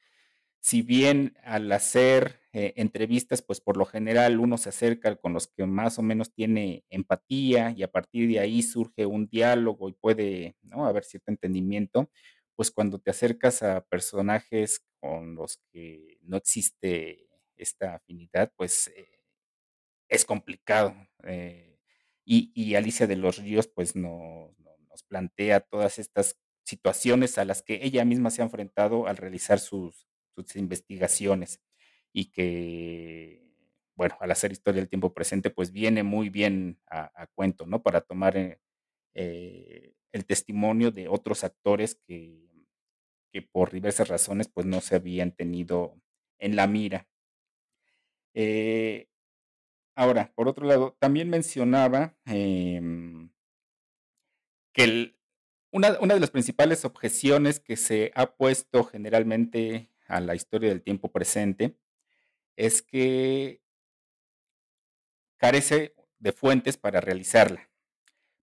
[0.59, 5.47] Si bien al hacer eh, entrevistas, pues por lo general uno se acerca con los
[5.47, 9.93] que más o menos tiene empatía y a partir de ahí surge un diálogo y
[9.93, 10.85] puede ¿no?
[10.87, 12.09] haber cierto entendimiento,
[12.55, 17.26] pues cuando te acercas a personajes con los que no existe
[17.57, 19.19] esta afinidad, pues eh,
[20.09, 20.95] es complicado.
[21.23, 21.79] Eh,
[22.25, 27.61] y, Alicia de los Ríos, pues no, no, nos plantea todas estas situaciones a las
[27.61, 31.61] que ella misma se ha enfrentado al realizar sus, sus investigaciones
[32.11, 33.41] y que,
[33.95, 37.81] bueno, al hacer historia del tiempo presente, pues viene muy bien a, cuento, ¿no?
[37.81, 38.35] Para tomar
[39.13, 42.47] eh, el testimonio de otros actores que,
[43.31, 45.95] que por diversas razones, pues no se habían tenido
[46.39, 47.07] en la mira.
[48.39, 49.09] Eh,
[49.95, 52.79] ahora, por otro lado, también mencionaba eh,
[54.73, 55.15] que
[55.71, 61.11] una, de las principales objeciones que se ha puesto generalmente a la historia del tiempo
[61.11, 61.75] presente
[62.55, 63.63] es que
[65.37, 67.71] carece de fuentes para realizarla.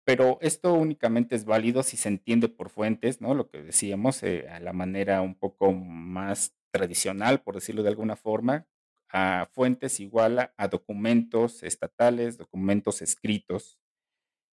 [0.06, 3.34] Pero esto únicamente es válido si se entiende por fuentes, ¿no?
[3.36, 8.16] Lo que decíamos, eh, a la manera un poco más tradicional, por decirlo de alguna
[8.16, 8.68] forma,
[9.12, 13.78] a fuentes igual a, documentos estatales, documentos escritos,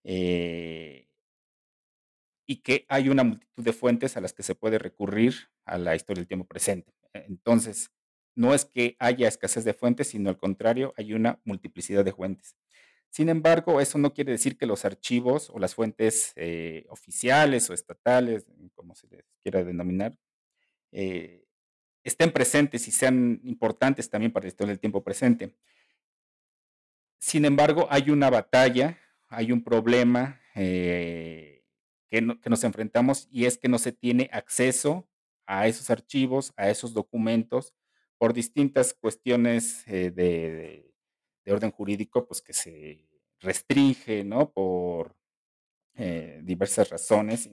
[0.03, 1.07] eh,
[2.47, 5.35] y que hay una multitud de fuentes a las que se puede recurrir
[5.65, 6.93] a la historia del tiempo presente.
[7.13, 7.91] Entonces,
[8.35, 12.55] no es que haya escasez de fuentes, sino al contrario, hay una multiplicidad de fuentes.
[13.09, 17.73] Sin embargo, eso no quiere decir que los archivos o las fuentes eh, oficiales o
[17.73, 18.45] estatales,
[18.75, 20.17] como se les quiera denominar,
[20.91, 21.46] eh,
[22.09, 25.55] estén presentes y sean importantes también para la historia del tiempo presente.
[27.19, 28.97] Sin embargo, hay una batalla,
[29.27, 31.65] hay un problema eh,
[32.09, 35.09] que, no, que nos enfrentamos y es que no se tiene acceso
[35.45, 37.73] a esos archivos, a esos documentos,
[38.17, 40.91] por distintas cuestiones eh, de,
[41.45, 43.07] de, orden jurídico, pues que se
[43.39, 44.51] restringe, ¿no?
[44.51, 45.15] Por
[45.95, 47.49] eh, diversas razones,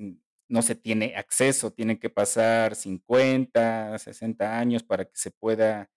[0.49, 5.91] no se tiene acceso, tienen que pasar 50, 60 años para que se pueda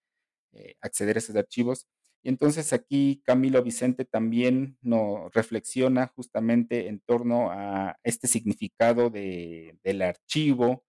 [0.54, 1.88] eh, acceder a esos archivos.
[2.24, 9.78] Y entonces aquí Camilo Vicente también nos reflexiona justamente en torno a este significado de,
[9.84, 10.84] del archivo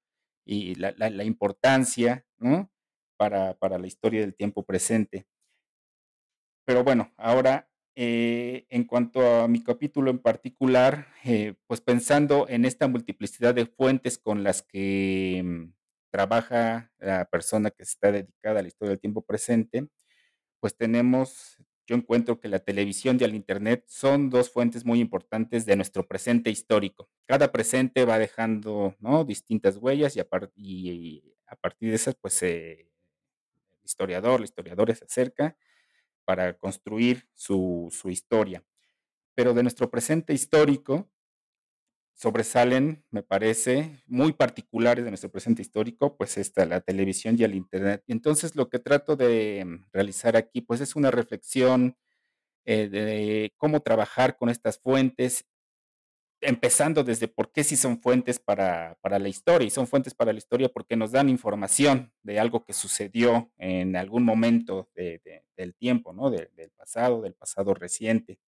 [0.44, 2.70] y la, la, la importancia ¿no?
[3.18, 5.26] para, para, la historia del tiempo presente.
[6.64, 7.68] Pero bueno, ahora
[8.00, 13.66] eh, en cuanto a mi capítulo en particular, eh, pues pensando en esta multiplicidad de
[13.66, 15.72] fuentes con las que mm,
[16.12, 19.88] trabaja la persona que está dedicada a la historia del tiempo presente,
[20.60, 21.56] pues tenemos,
[21.88, 26.06] yo encuentro que la televisión y el Internet son dos fuentes muy importantes de nuestro
[26.06, 27.08] presente histórico.
[27.26, 29.24] Cada presente va dejando ¿no?
[29.24, 34.94] distintas huellas y a, y a, partir de esas, pues eh, el historiador, la historiadora
[34.94, 35.56] se acerca
[36.28, 38.62] para construir su, su historia.
[39.34, 41.10] Pero de nuestro presente histórico,
[42.12, 47.54] sobresalen, me parece, muy particulares de nuestro presente histórico, pues está la televisión y el
[47.54, 48.04] Internet.
[48.08, 51.96] Entonces, lo que trato de mm, realizar aquí, pues es una reflexión
[52.66, 55.46] eh, de cómo trabajar con estas fuentes,
[56.40, 60.32] empezando desde por qué sí son fuentes para, para, la historia, y son fuentes para
[60.32, 65.44] la historia porque nos dan información de algo que sucedió en algún momento de, de,
[65.56, 66.30] del tiempo, ¿no?
[66.30, 68.38] De, del pasado, del pasado reciente.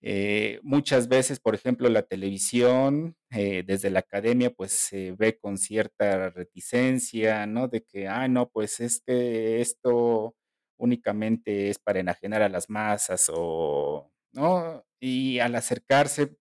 [0.00, 5.58] Eh, muchas veces, por ejemplo, la televisión, eh, desde la academia, pues se ve con
[5.58, 7.68] cierta reticencia, ¿no?
[7.68, 10.36] De que, ah, no, pues es que esto
[10.76, 14.84] únicamente es para enajenar a las masas o, ¿no?
[15.00, 16.36] Y al acercarse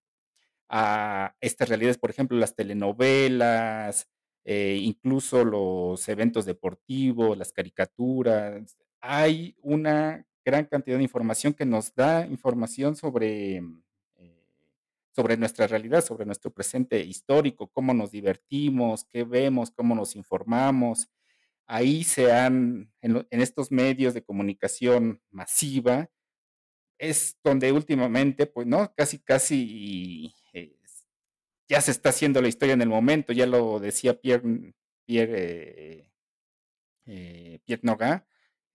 [0.70, 4.08] a estas realidades, por ejemplo, las telenovelas,
[4.44, 11.94] eh, incluso los eventos deportivos, las caricaturas, hay una gran cantidad de información que nos
[11.94, 13.58] da información sobre,
[14.16, 14.44] eh,
[15.14, 21.10] sobre nuestra realidad, sobre nuestro presente histórico, cómo nos divertimos, qué vemos, cómo nos informamos.
[21.66, 26.10] Ahí se han, en, en estos medios de comunicación masiva,
[26.98, 28.94] es donde últimamente, pues, ¿no?
[28.96, 30.34] Casi, casi
[31.70, 34.74] ya se está haciendo la historia en el momento, ya lo decía Pierre,
[35.06, 35.34] Pierre,
[35.96, 36.12] eh,
[37.08, 37.60] eh,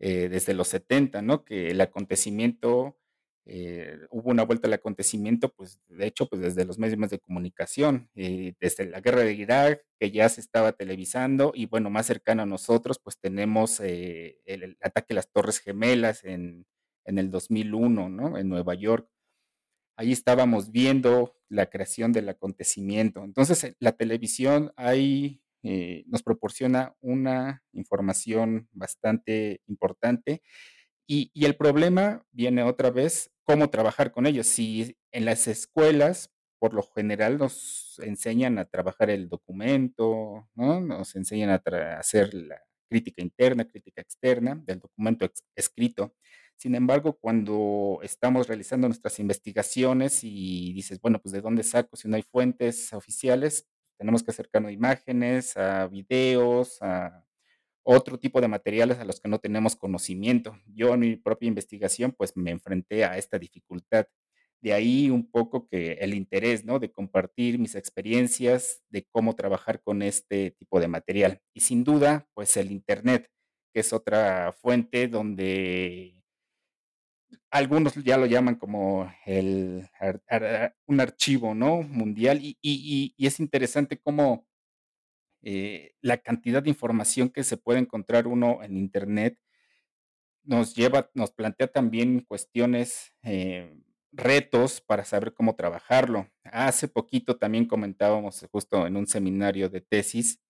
[0.01, 1.45] eh, desde los 70, ¿no?
[1.45, 2.99] Que el acontecimiento
[3.47, 8.11] eh, hubo una vuelta al acontecimiento, pues de hecho, pues desde los medios de comunicación,
[8.15, 12.47] desde la guerra de Irak, que ya se estaba televisando, y bueno, más cercano a
[12.47, 16.67] nosotros, pues tenemos el, ataque a las Torres Gemelas en,
[17.05, 18.39] en el 2001, ¿no?
[18.39, 19.09] En Nueva York.
[19.97, 23.23] Ahí estábamos viendo la creación del acontecimiento.
[23.25, 25.43] Entonces, la televisión ahí
[26.07, 30.43] nos proporciona una información bastante importante
[31.07, 34.47] y, el problema viene otra vez, cómo trabajar con ellos.
[34.47, 40.81] Si en las escuelas, por lo general, nos enseñan a trabajar el documento, ¿no?
[40.81, 46.15] nos enseñan a hacer la crítica interna, crítica externa del documento escrito.
[46.63, 52.07] Sin embargo, cuando estamos realizando nuestras investigaciones y dices, bueno, pues de dónde saco si
[52.07, 53.67] no hay fuentes oficiales,
[53.99, 57.27] tenemos que acercarnos a imágenes, a videos, a
[57.83, 60.57] otro tipo de materiales a los que no tenemos conocimiento.
[60.69, 64.07] Yo en mi propia investigación pues me enfrenté a esta dificultad.
[64.61, 66.79] De ahí un poco que el interés, ¿no?
[66.79, 71.43] De compartir mis experiencias, de cómo trabajar con este tipo de material.
[71.55, 73.29] Y sin duda, pues el Internet,
[73.75, 76.22] que es otra fuente donde
[77.53, 79.87] algunos ya lo llaman como el,
[80.87, 81.83] un archivo, ¿no?
[81.83, 82.41] Mundial.
[82.43, 84.47] Y, es interesante cómo
[85.43, 89.39] eh, la cantidad de información que se puede encontrar uno en Internet
[90.45, 93.71] nos lleva, nos plantea también cuestiones, eh,
[94.13, 96.29] retos para saber cómo trabajarlo.
[96.45, 100.41] Hace poquito también comentábamos justo en un seminario de tesis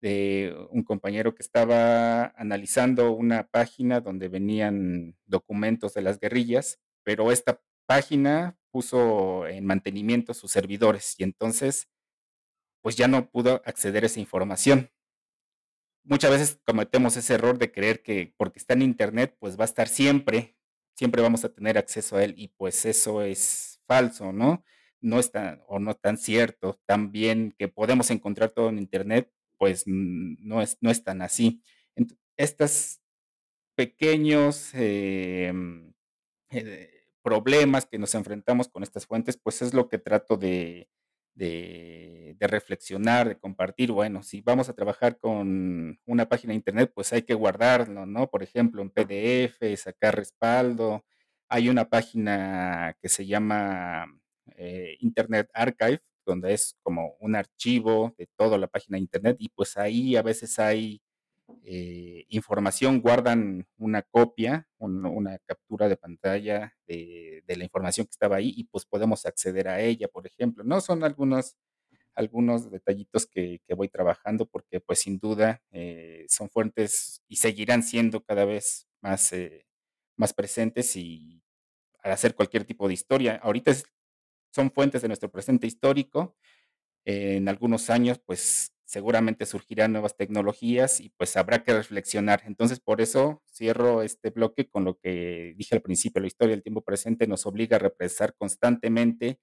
[0.00, 7.32] de un compañero que estaba analizando una página donde venían documentos de las guerrillas, pero
[7.32, 11.88] esta página puso en mantenimiento sus servidores y entonces
[12.82, 14.90] pues ya no pudo acceder a esa información.
[16.02, 19.66] Muchas veces cometemos ese error de creer que porque está en Internet, pues va a
[19.66, 20.56] estar siempre,
[20.96, 24.64] siempre vamos a tener acceso a él y pues eso es falso, ¿no?
[25.02, 26.80] No es tan, o no tan cierto.
[26.86, 29.30] También que podemos encontrar todo en Internet,
[29.60, 31.62] pues no es, no es tan así.
[32.38, 33.00] estos
[33.76, 35.92] pequeños em,
[36.50, 40.88] eh, problemas que nos enfrentamos con estas fuentes, pues es lo que trato de,
[41.34, 43.92] de, reflexionar, de compartir.
[43.92, 48.30] Bueno, si vamos a trabajar con una página de internet, pues hay que guardarlo, ¿no?
[48.30, 51.04] Por ejemplo, en PDF, sacar respaldo.
[51.48, 54.06] Hay una página que se llama
[54.56, 56.00] eh, Internet Archive,
[56.30, 60.22] donde es como un archivo de toda la página de internet y pues ahí a
[60.22, 61.02] veces hay
[61.64, 68.52] eh, información, guardan una copia, una captura de pantalla de, la información que estaba ahí
[68.56, 70.62] y pues podemos acceder a ella, por ejemplo.
[70.62, 71.56] No son algunos,
[72.14, 78.22] algunos detallitos que, voy trabajando porque pues sin duda eh, son fuentes y seguirán siendo
[78.22, 79.66] cada vez más, eh,
[80.16, 81.42] más presentes y
[82.02, 83.40] al hacer cualquier tipo de historia.
[83.42, 83.72] Ahorita
[84.52, 86.36] son fuentes de nuestro presente histórico.
[87.06, 92.42] en algunos años pues seguramente surgirán nuevas tecnologías y pues habrá que reflexionar.
[92.46, 96.64] Entonces, por eso cierro este bloque con lo que dije al principio, la historia del
[96.64, 99.38] tiempo presente nos obliga a repensar constantemente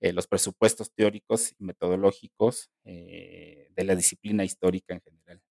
[0.00, 5.42] eh, los presupuestos teóricos y metodológicos eh, de la disciplina histórica en general.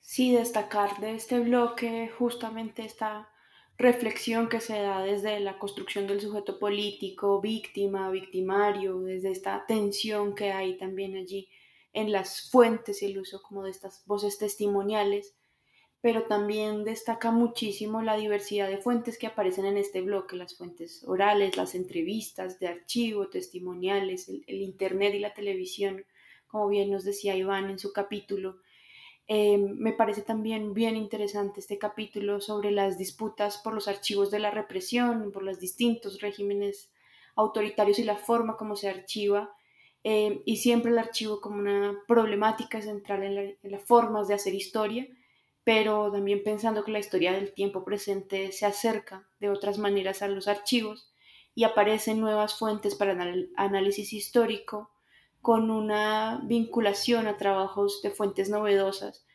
[0.00, 3.28] Sí, destacar de este bloque justamente esta
[3.76, 10.34] reflexión que se da desde la construcción del sujeto político, víctima, victimario, desde esta tensión
[10.34, 11.48] que hay también allí
[11.92, 15.34] en las fuentes y el uso como de estas voces testimoniales,
[16.00, 21.02] pero también destaca muchísimo la diversidad de fuentes que aparecen en este bloque, las fuentes
[21.06, 26.04] orales, las entrevistas de archivo, testimoniales, el, Internet y la televisión,
[26.46, 28.58] como bien nos decía Iván en su capítulo.
[29.26, 34.38] Eh, me parece también bien interesante este capítulo sobre las disputas por los archivos de
[34.38, 36.90] la represión, por los distintos regímenes
[37.34, 39.56] autoritarios y la forma como se archiva
[40.04, 45.08] eh, y siempre el archivo como una problemática central en, las formas de hacer historia,
[45.64, 50.28] pero también pensando que la historia del tiempo presente se acerca de otras maneras a
[50.28, 51.10] los archivos
[51.54, 54.90] y aparecen nuevas fuentes para el análisis histórico
[55.44, 59.26] con una vinculación a trabajos de fuentes novedosas,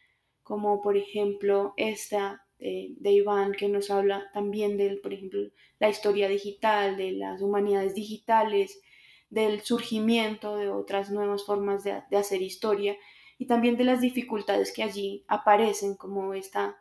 [0.41, 5.39] como por ejemplo esta de, de Iván que nos habla también de, por ejemplo,
[5.77, 8.81] la historia digital, de las humanidades digitales,
[9.29, 12.97] del surgimiento de otras nuevas formas de, hacer historia
[13.37, 16.75] y también de las dificultades que allí aparecen, como esta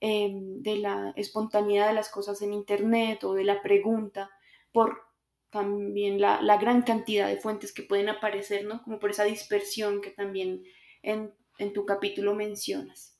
[0.00, 4.30] em, de la espontaneidad de las cosas en Internet o de la pregunta,
[4.72, 5.09] por
[5.50, 8.82] también la, gran cantidad de fuentes que pueden aparecer, ¿no?
[8.82, 10.62] Como por esa dispersión que también
[11.02, 13.16] en, en tu capítulo mencionas.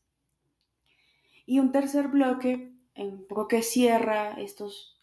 [1.44, 4.96] Y un tercer bloque, un poco que cierra estos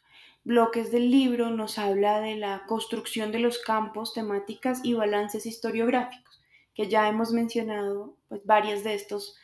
[0.46, 6.42] bloques del libro nos habla de la construcción de los campos, temáticas y balances historiográficos,
[6.74, 9.36] que ya hemos mencionado pues, varias de estas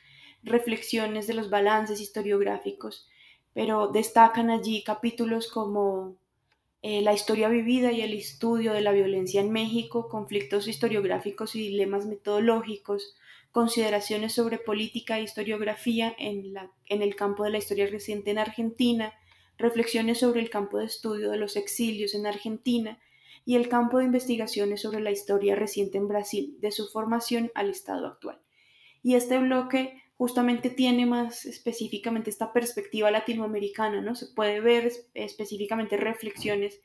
[0.43, 3.09] reflexiones de los balances historiográficos,
[3.53, 6.15] pero destacan allí capítulos como
[6.85, 11.69] eh, la historia vivida y el estudio de la violencia en México, conflictos historiográficos y
[11.69, 13.15] dilemas metodológicos,
[13.53, 18.37] consideraciones sobre política e historiografía en, la, en el campo de la historia reciente en
[18.37, 19.13] Argentina,
[19.57, 22.99] reflexiones sobre el campo de estudio de los exilios en Argentina
[23.45, 27.69] y el campo de investigaciones sobre la historia reciente en Brasil, de su formación al
[27.69, 28.41] estado actual.
[29.01, 34.15] Y este bloque justamente tiene más específicamente esta perspectiva latinoamericana, ¿no?
[34.15, 36.79] Se puede ver específicamente reflexiones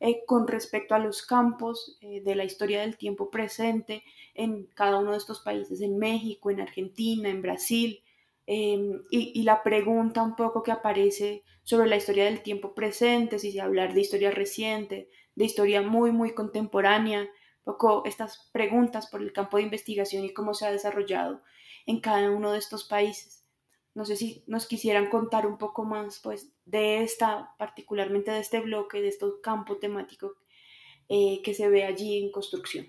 [0.00, 4.02] eh, con respecto a los campos eh, de la historia del tiempo presente
[4.34, 8.02] en cada uno de estos países, en México, en Argentina, en Brasil,
[8.48, 13.52] em, y, la pregunta un poco que aparece sobre la historia del tiempo presente, si
[13.52, 19.22] se hablar de historia reciente, de historia muy, muy contemporánea, un poco estas preguntas por
[19.22, 21.40] el campo de investigación y cómo se ha desarrollado
[21.90, 23.42] en cada uno de estos países.
[23.94, 28.60] No sé si nos quisieran contar un poco más pues, de esta, particularmente de este
[28.60, 30.36] bloque, de este campo temático
[31.08, 32.86] eh, que se ve allí en construcción.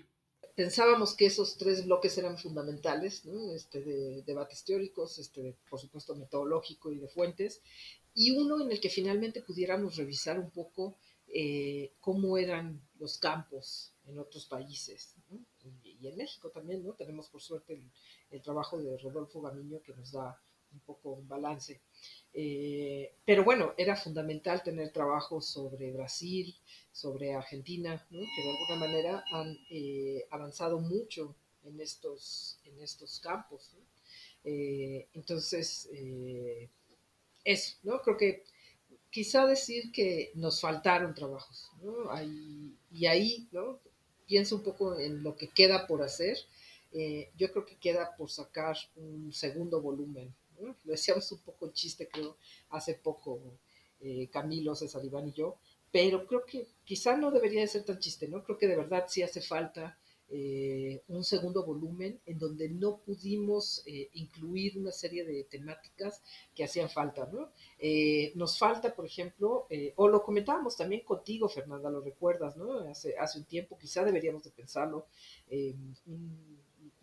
[0.54, 3.24] Pensábamos que esos tres bloques eran fundamentales,
[3.56, 7.60] este, de debates teóricos, este, por supuesto metodológico y de fuentes,
[8.14, 13.94] y uno en el que finalmente pudiéramos revisar un poco eh, cómo eran los campos
[14.04, 15.16] en otros países,
[16.02, 16.92] y, en México también, ¿no?
[16.94, 17.80] Tenemos por suerte
[18.30, 20.38] el, trabajo de Rodolfo Gamiño que nos da
[20.72, 21.80] un poco un balance.
[22.32, 26.54] Eh, pero bueno, era fundamental tener trabajo sobre Brasil,
[26.90, 31.34] sobre Argentina, que de alguna manera han eh, avanzado mucho
[31.64, 33.70] en estos, en estos campos.
[34.44, 35.88] Eh, entonces,
[37.44, 38.00] eso, ¿no?
[38.00, 38.44] Creo que
[39.10, 42.10] quizá decir que nos faltaron trabajos, ¿no?
[42.90, 43.78] y ahí, ¿no?
[44.32, 46.38] Pienso un poco en lo que queda por hacer
[46.90, 50.34] eh, yo creo que queda por sacar un segundo volumen.
[50.58, 52.38] Lo decíamos un poco en chiste, creo,
[52.70, 53.40] hace poco
[54.00, 55.58] eh, Camilo, César Iván y yo,
[55.90, 58.42] pero creo que quizá no debería de ser tan chiste, ¿no?
[58.42, 59.98] Creo que de verdad sí hace falta
[60.32, 66.22] eh, un segundo volumen en donde no pudimos incluir una serie de temáticas
[66.54, 67.50] que hacían falta, ¿no?
[68.34, 69.66] nos falta, por ejemplo,
[69.96, 72.80] o lo comentábamos también contigo, Fernanda, lo recuerdas, ¿no?
[72.88, 75.06] Hace, hace un tiempo, quizá deberíamos de pensarlo,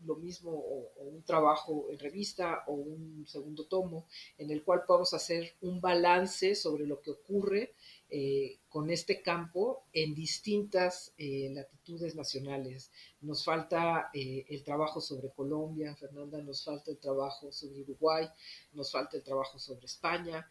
[0.06, 4.06] lo mismo o, un trabajo en revista o un segundo tomo
[4.38, 7.74] en el cual podamos hacer un balance sobre lo que ocurre
[8.12, 12.91] eh, con este campo en distintas eh, latitudes nacionales.
[13.22, 18.28] Nos falta eh, el trabajo sobre Colombia, Fernanda, nos falta el trabajo sobre Uruguay,
[18.74, 20.49] nos falta el trabajo sobre España.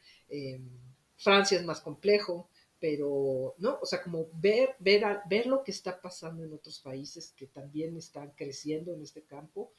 [1.17, 2.49] Francia es más complejo,
[2.79, 3.81] pero, ¿no?
[3.83, 7.97] O sea, como ver, ver, ver lo que está pasando en otros países que también
[7.97, 9.73] están creciendo en este campo,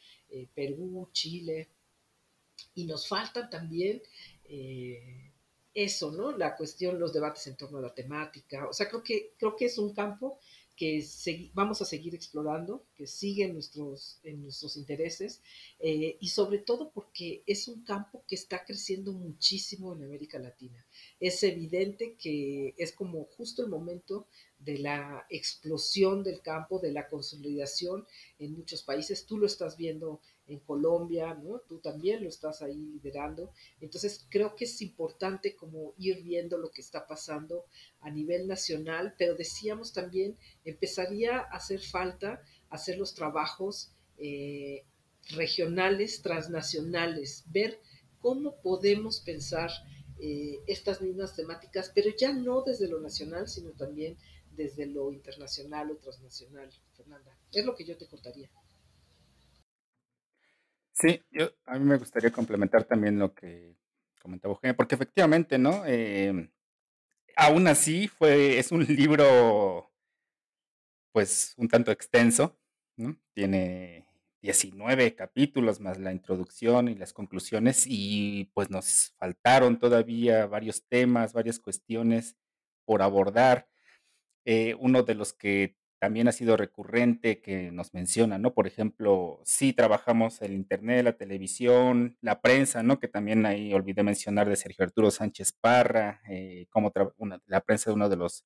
[0.54, 1.70] Perú, Chile,
[2.76, 4.02] y nos falta también
[5.84, 6.38] eso, ¿no?
[6.38, 9.66] La cuestión, los debates en torno a la temática, o sea, creo que, creo que
[9.66, 10.40] es un campo
[10.80, 11.06] que
[11.54, 15.42] vamos a seguir explorando, que sigue en nuestros, en nuestros intereses
[15.78, 20.86] eh, y sobre todo porque es un campo que está creciendo muchísimo en América Latina.
[21.20, 24.28] Es evidente que es como justo el momento
[24.58, 28.08] de la explosión del campo, de la consolidación
[28.38, 29.26] en muchos países.
[29.26, 31.60] Tú lo estás viendo en Colombia, ¿no?
[31.60, 33.52] Tú también lo estás ahí liderando.
[33.80, 37.66] Entonces, creo que es importante como ir viendo lo que está pasando
[38.02, 44.84] a nivel nacional, pero decíamos también, empezaría a hacer falta hacer los trabajos eh,
[45.30, 47.80] regionales, transnacionales, ver
[48.20, 49.72] cómo podemos pensar
[50.20, 54.18] eh, estas mismas temáticas, pero ya no desde lo nacional, sino también
[54.52, 57.38] desde lo internacional o transnacional, Fernanda.
[57.52, 58.50] Es lo que yo te contaría.
[61.00, 63.78] Sí, yo, a mí me gustaría complementar también lo que
[64.22, 65.86] comentaba Eugenia, porque efectivamente, ¿no?
[65.86, 66.52] Em,
[67.38, 69.92] aún así, fue, es un libro,
[71.14, 72.60] pues, un tanto extenso,
[72.98, 73.18] ¿no?
[73.34, 74.06] Tiene
[74.42, 81.34] 19 capítulos más la introducción y las conclusiones y pues nos faltaron todavía varios temas,
[81.34, 82.38] varias cuestiones
[82.86, 83.70] por abordar.
[84.46, 88.54] Eh, uno de los que también ha sido recurrente que nos menciona, ¿no?
[88.54, 93.00] Por ejemplo, sí trabajamos el Internet, la televisión, la prensa, ¿no?
[93.00, 96.92] Que también ahí olvidé mencionar de Sergio Arturo Sánchez Parra, eh, como
[97.46, 98.46] la prensa de una de las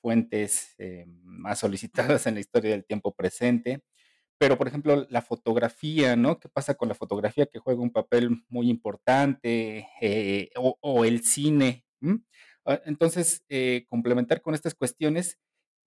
[0.00, 3.82] fuentes eh, más solicitadas en la historia del tiempo presente.
[4.38, 6.38] Pero, por ejemplo, la fotografía, ¿no?
[6.38, 9.88] ¿Qué pasa con la fotografía que juega un papel muy importante?
[10.56, 11.84] o, el cine.
[12.66, 15.38] Ah, entonces, eh, complementar con estas cuestiones,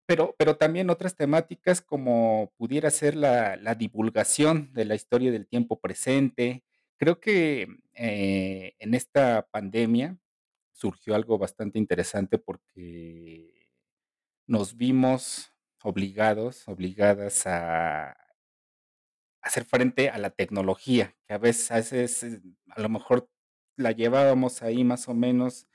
[0.09, 5.47] pero, pero también otras temáticas como pudiera ser la, la divulgación de la historia del
[5.47, 6.65] tiempo presente.
[6.97, 10.19] Creo que eh, en esta pandemia
[10.73, 13.69] surgió algo bastante interesante porque
[14.47, 15.53] nos vimos
[15.83, 18.17] obligados, obligadas a
[19.43, 22.41] hacer frente a la tecnología, que a veces, a eh,
[22.71, 23.29] a lo mejor
[23.77, 25.67] la llevábamos ahí más o menos,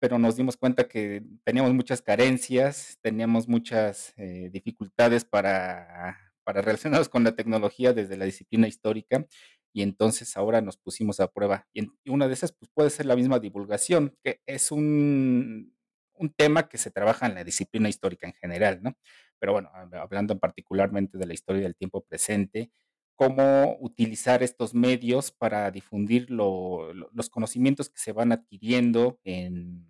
[0.00, 7.08] pero nos dimos cuenta que teníamos muchas carencias, teníamos muchas eh, dificultades para, para relacionarnos
[7.08, 9.26] con la tecnología desde la disciplina histórica
[9.72, 11.66] y entonces ahora nos pusimos a prueba.
[11.74, 15.74] Y, una de esas pues, puede ser la misma divulgación, que es un,
[16.14, 18.96] un tema que se trabaja en la disciplina histórica en general, ¿no?
[19.38, 22.70] Pero bueno, hab- hablando particularmente de la historia del tiempo presente,
[23.16, 29.86] cómo utilizar estos medios para difundir lo- lo- los conocimientos que se van adquiriendo en,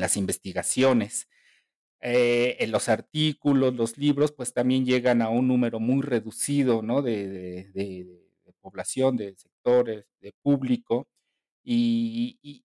[0.00, 1.28] las investigaciones.
[2.00, 7.02] Eh, en los artículos, los libros, pues también llegan a un número muy reducido, ¿no?
[7.02, 7.70] De,
[8.60, 11.06] población, de sectores, de público.
[11.64, 12.64] Y, y-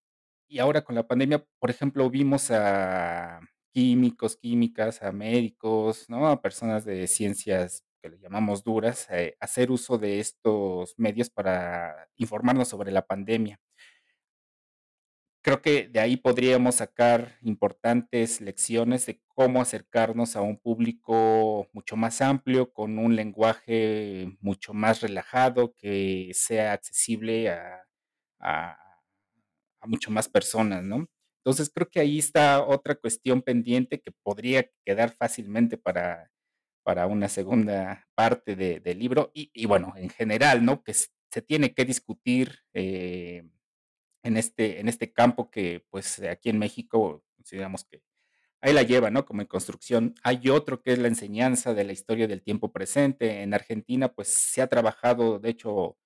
[0.49, 3.41] y ahora con la pandemia, por ejemplo, vimos a
[3.73, 6.27] químicos, químicas, a médicos, ¿no?
[6.29, 12.09] A personas de ciencias que le llamamos duras, eh, hacer uso de estos medios para
[12.17, 13.59] informarnos sobre la pandemia.
[15.41, 21.95] Creo que de ahí podríamos sacar importantes lecciones de cómo acercarnos a un público mucho
[21.95, 27.85] más amplio, con un lenguaje mucho más relajado, que sea accesible a,
[28.39, 28.77] a-
[29.81, 31.07] a mucho más personas, ¿no?
[31.39, 36.31] Entonces creo que ahí está otra cuestión pendiente que podría quedar fácilmente para,
[36.89, 40.83] para una segunda parte de- del libro y, bueno, en general, ¿no?
[40.83, 42.47] Que se tiene que discutir.
[42.73, 43.43] eh,
[44.23, 48.01] en este, en este campo que pues aquí en México consideramos que
[48.61, 49.25] ahí la lleva, ¿no?
[49.25, 50.15] Como en construcción.
[50.23, 53.41] Hay otro que es la enseñanza de la historia del tiempo presente.
[53.43, 55.97] En Argentina pues se ha trabajado, de hecho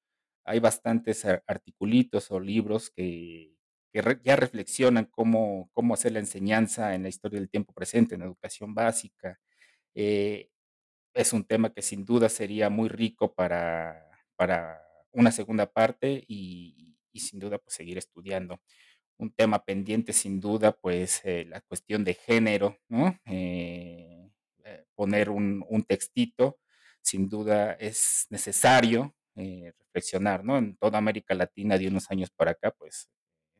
[0.45, 3.55] hay bastantes articulitos o libros que,
[3.93, 8.23] que ya reflexionan cómo, cómo hacer la enseñanza en la historia del tiempo presente, en
[8.23, 9.39] educación básica.
[9.95, 10.49] Eh,
[11.13, 16.95] es un tema que sin duda sería muy rico para, para una segunda parte y,
[17.15, 18.59] sin duda pues seguir estudiando.
[19.17, 23.19] Un tema pendiente sin duda pues eh, la cuestión de género, ¿no?
[23.25, 24.29] Eh,
[24.65, 26.59] eh, poner un, un textito
[27.01, 30.57] sin duda es necesario eh, reflexionar, ¿no?
[30.57, 33.09] En toda América Latina de unos años para acá pues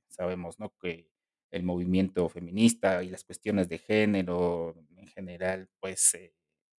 [0.08, 0.74] sabemos, ¿no?
[0.82, 1.10] Que
[1.52, 6.34] el movimiento feminista y las cuestiones de género en general pues eh,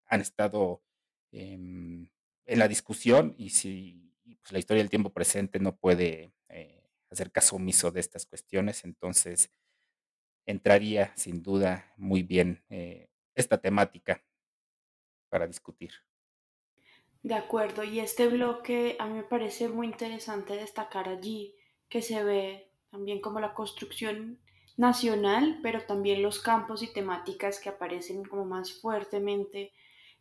[0.06, 0.82] han estado
[1.32, 2.08] em,
[2.46, 7.32] en la discusión y si pues, la historia del tiempo presente no puede eh, hacer
[7.32, 9.50] caso omiso de estas cuestiones, entonces
[10.46, 14.22] entraría sin duda muy bien eh, esta temática
[15.28, 15.92] para discutir.
[17.22, 21.56] De acuerdo, y este bloque a mí me parece muy interesante destacar allí
[21.88, 24.40] que se ve también como la construcción
[24.76, 29.72] nacional, pero también los campos y temáticas que aparecen como más fuertemente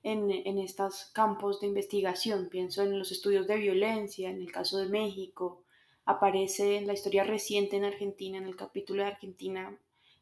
[0.04, 2.50] en, en estos campos de investigación.
[2.50, 5.64] Pienso en los estudios de violencia, en el caso de México,
[6.06, 9.78] aparece en la historia reciente en Argentina, en el capítulo de Argentina,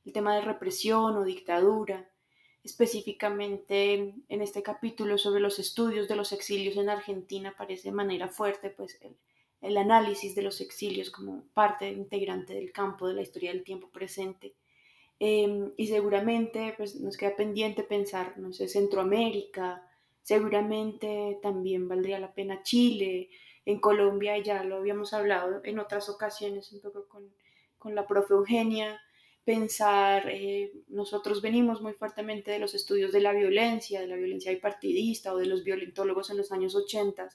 [0.06, 2.12] el tema de represión o dictadura
[2.64, 8.28] específicamente en este capítulo sobre los estudios de los exilios en Argentina aparece de manera
[8.28, 9.18] fuerte pues el,
[9.62, 13.90] el, análisis de los exilios como parte integrante del campo de la historia del tiempo
[13.90, 14.54] presente.
[15.24, 19.88] Eh, y seguramente pues, nos queda pendiente pensar, no sé, Centroamérica,
[20.24, 23.30] seguramente también valdría la pena Chile,
[23.64, 27.32] en Colombia ya lo habíamos hablado en otras ocasiones un poco con,
[27.78, 29.00] con la profe Eugenia,
[29.46, 34.52] pensar, eh, nosotros venimos muy fuertemente de los estudios de la violencia, de la violencia
[34.52, 37.30] bipartidista o de los violentólogos en los años 80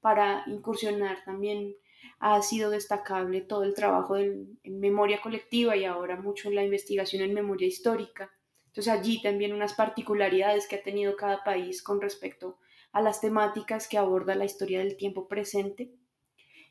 [0.00, 1.74] para incursionar también
[2.18, 7.22] ha sido destacable todo el trabajo en, memoria colectiva y ahora mucho en la investigación
[7.22, 8.30] en memoria histórica.
[8.66, 12.58] Entonces allí también unas particularidades que ha tenido cada país con respecto
[12.92, 15.92] a las temáticas que aborda la historia del tiempo presente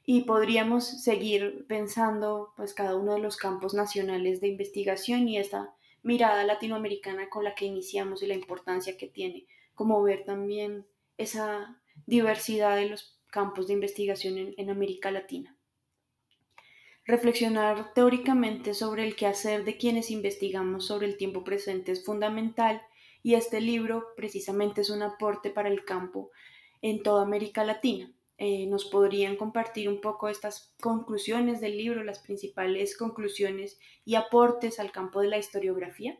[0.06, 5.74] y podríamos seguir pensando pues cada uno de los campos nacionales de investigación y esta
[6.02, 10.86] mirada latinoamericana con la que iniciamos y la importancia que tiene, como ver también
[11.18, 15.50] esa diversidad de los campos de investigación en, en América Latina.
[17.06, 22.82] Reflexionar teóricamente sobre el quehacer de quienes investigamos sobre el tiempo presente es fundamental
[23.22, 26.32] y este libro precisamente es un aporte para el campo
[26.82, 28.06] en toda América Latina
[28.38, 34.80] Eh, ¿Nos podrían compartir un poco estas conclusiones del libro, las principales conclusiones y aportes
[34.80, 36.14] al campo de la historiografía?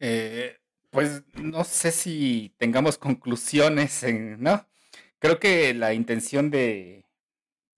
[0.00, 0.56] Eh,
[0.90, 4.04] pues no sé si tengamos conclusiones,
[4.38, 4.66] ¿no?
[5.24, 7.06] Creo que la intención de,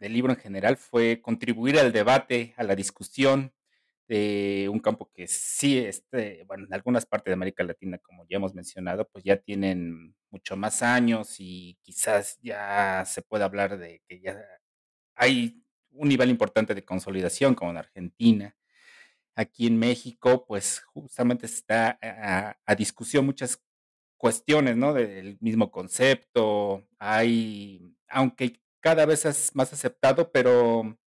[0.01, 3.55] del libro en general fue contribuir al debate, a la discusión
[4.09, 8.39] de un campo que sí, este, bueno, en algunas partes de América Latina, como ya
[8.39, 14.03] hemos mencionado, pues ya tienen mucho más años y quizás ya se puede hablar de
[14.09, 14.45] que ya
[15.15, 18.57] hay un nivel importante de consolidación, como en Argentina.
[19.37, 23.63] Aquí en México, pues justamente está a, a discusión muchas
[24.17, 24.95] cuestiones, ¿no?
[24.95, 26.87] Del mismo concepto.
[26.99, 30.99] Hay, aunque cada vez es más aceptado, pero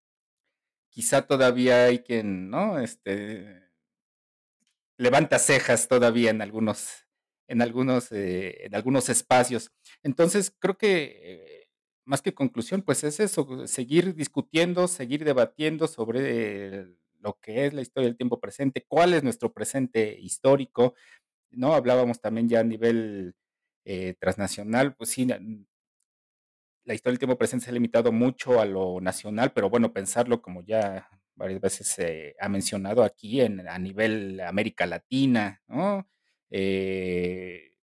[0.90, 2.78] quizá todavía hay quien, ¿no?
[2.78, 3.68] Este,
[4.98, 7.06] levanta cejas todavía en algunos,
[7.46, 9.72] en algunos, eh, en algunos espacios.
[10.02, 11.68] Entonces, creo que eh,
[12.04, 16.86] más que conclusión, pues es eso, seguir discutiendo, seguir debatiendo sobre
[17.20, 20.94] lo que es la historia del tiempo presente, cuál es nuestro presente histórico,
[21.50, 21.74] ¿no?
[21.74, 23.34] Hablábamos también ya a nivel
[23.84, 25.26] eh, transnacional, pues sí,
[26.84, 30.40] la historia del tiempo presente se ha limitado mucho a lo nacional, pero bueno, pensarlo
[30.42, 36.08] como ya varias veces se ha mencionado aquí en, a nivel América Latina, ¿no?
[36.50, 37.74] Eh,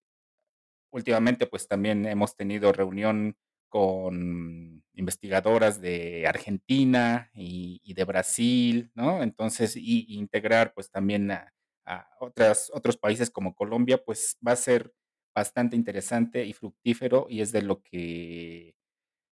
[0.92, 3.38] últimamente pues también hemos tenido reunión
[3.70, 9.22] con investigadoras de Argentina y, de Brasil, ¿no?
[9.24, 11.54] Entonces, y, integrar pues también a,
[11.86, 14.94] a otras, otros países como Colombia, pues va a ser
[15.34, 18.76] bastante interesante y fructífero y es de lo que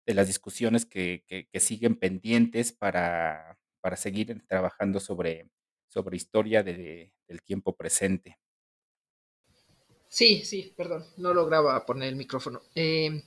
[0.06, 5.50] de las discusiones que, que, siguen pendientes para, para, seguir trabajando sobre,
[5.88, 8.38] sobre historia de, del tiempo presente.
[10.10, 12.62] Sí, sí, perdón, no lograba poner el micrófono.
[12.76, 13.24] Eh,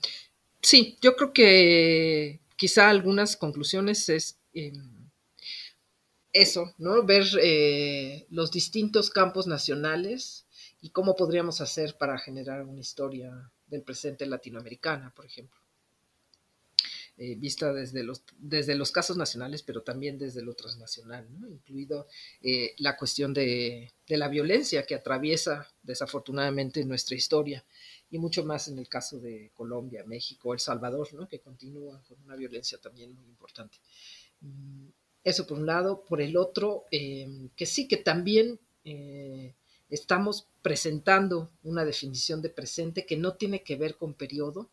[0.61, 4.71] sí, yo creo que quizá algunas conclusiones es eh,
[6.33, 7.03] eso, ¿no?
[7.03, 10.45] Ver eh, los distintos campos nacionales
[10.81, 15.59] y cómo podríamos hacer para generar una historia del presente latinoamericana, por ejemplo.
[17.19, 22.07] Eh, vista desde los, desde los casos nacionales, pero también desde lo transnacional, incluido
[22.41, 27.65] eh, la cuestión de, de, la violencia que atraviesa desafortunadamente nuestra historia
[28.11, 31.27] y mucho más en el caso de Colombia, México, El Salvador, ¿no?
[31.27, 33.79] que continúa con una violencia también muy importante.
[35.29, 38.59] Eso por un lado, por el otro, eh, que sí que también
[39.89, 44.69] estamos presentando una definición de presente que no tiene que ver con periodo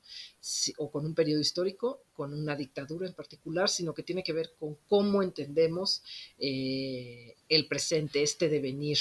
[0.79, 4.55] o con un periodo histórico, con una dictadura en particular, sino que tiene que ver
[4.59, 6.03] con cómo entendemos
[6.39, 8.99] eh, el presente, este devenir.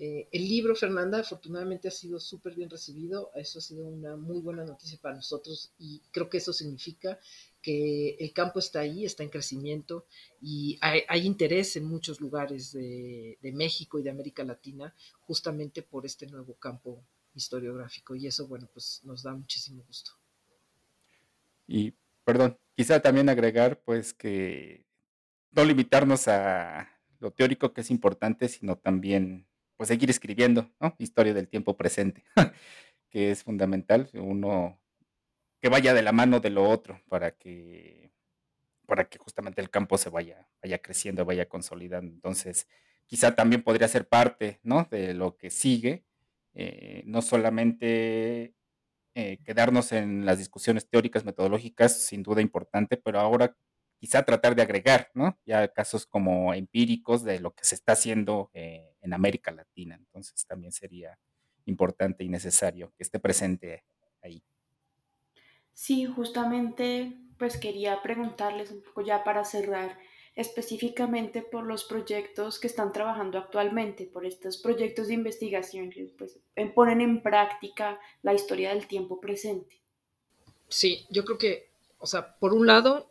[0.00, 3.32] Eh, el libro, Fernanda, afortunadamente ha sido súper bien recibido.
[3.34, 7.18] Eso ha sido una muy buena noticia para nosotros y creo que eso significa
[7.60, 10.06] que el campo está ahí, está en crecimiento
[10.40, 16.28] y hay, interés en muchos lugares de, México y de América Latina justamente por este
[16.28, 20.12] nuevo campo historiográfico y eso, bueno, pues nos da muchísimo gusto.
[21.66, 21.92] Y,
[22.24, 24.86] perdón, quizá también agregar pues que
[25.50, 26.88] no limitarnos a
[27.18, 29.48] lo teórico que es importante, sino también
[29.78, 30.94] pues seguir escribiendo, ¿no?
[30.98, 32.24] Historia del tiempo presente,
[33.10, 34.10] que es fundamental.
[34.12, 34.78] Uno
[35.62, 38.12] que vaya de la mano de lo otro para que
[38.86, 42.10] para que justamente el campo se vaya, vaya creciendo, vaya consolidando.
[42.10, 42.66] Entonces,
[43.06, 44.88] quizá también podría ser parte ¿no?
[44.90, 46.06] de lo que sigue,
[46.54, 48.54] eh, no solamente
[49.14, 53.54] eh, quedarnos en las discusiones teóricas, metodológicas, sin duda importante, pero ahora
[53.98, 55.38] quizá tratar de agregar, ¿no?
[55.44, 59.96] Ya casos como empíricos de lo que se está haciendo eh, en América Latina.
[59.96, 61.18] Entonces también sería
[61.64, 63.84] importante y necesario que esté presente
[64.22, 64.42] ahí.
[65.72, 69.96] Sí, justamente pues quería preguntarles un poco ya para cerrar
[70.34, 76.38] específicamente por los proyectos que están trabajando actualmente, por estos proyectos de investigación que pues,
[76.74, 79.82] ponen en práctica la historia del tiempo presente.
[80.68, 83.10] Sí, yo creo que, o sea, por un lado,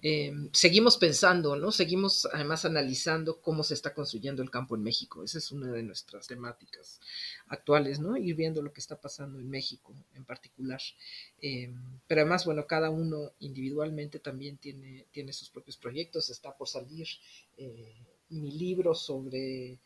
[0.00, 1.72] eh, seguimos pensando, ¿no?
[1.72, 5.24] Seguimos además analizando cómo se está construyendo el campo en México.
[5.24, 7.00] Esa es una de nuestras temáticas
[7.48, 8.16] actuales, ¿no?
[8.16, 10.80] Ir viendo lo que está pasando en México en particular.
[11.40, 11.74] Eh,
[12.06, 16.30] pero además, bueno, cada uno individualmente también tiene, tiene sus propios proyectos.
[16.30, 17.08] Está por salir
[17.56, 17.96] eh,
[18.28, 19.80] mi libro sobre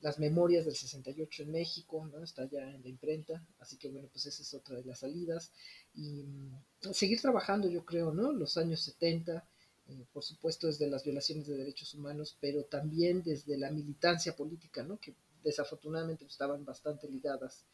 [0.00, 2.22] las memorias del 68 en México, ¿no?
[2.22, 5.52] Está ya en la imprenta, así que bueno, pues esa es otra de las salidas.
[5.94, 8.32] Y mm, seguir trabajando, yo creo, ¿no?
[8.32, 9.46] Los años 70,
[9.88, 14.82] eh, por supuesto desde las violaciones de derechos humanos, pero también desde la militancia política,
[14.82, 14.98] ¿no?
[14.98, 17.64] Que desafortunadamente estaban bastante ligadas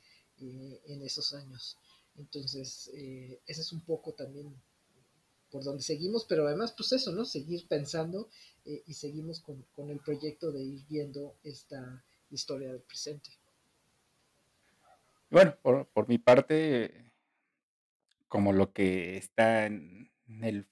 [0.41, 1.77] eh, en esos años.
[2.17, 4.55] Entonces, eh, ese es un poco también
[5.51, 7.25] por donde seguimos, pero además, pues eso, ¿no?
[7.25, 8.29] Seguir pensando
[8.65, 13.31] eh, y seguimos con, con, el proyecto de ir viendo esta historia del presente.
[15.31, 17.13] Bueno, por, por mi parte,
[18.29, 20.11] como lo que está en
[20.43, 20.67] el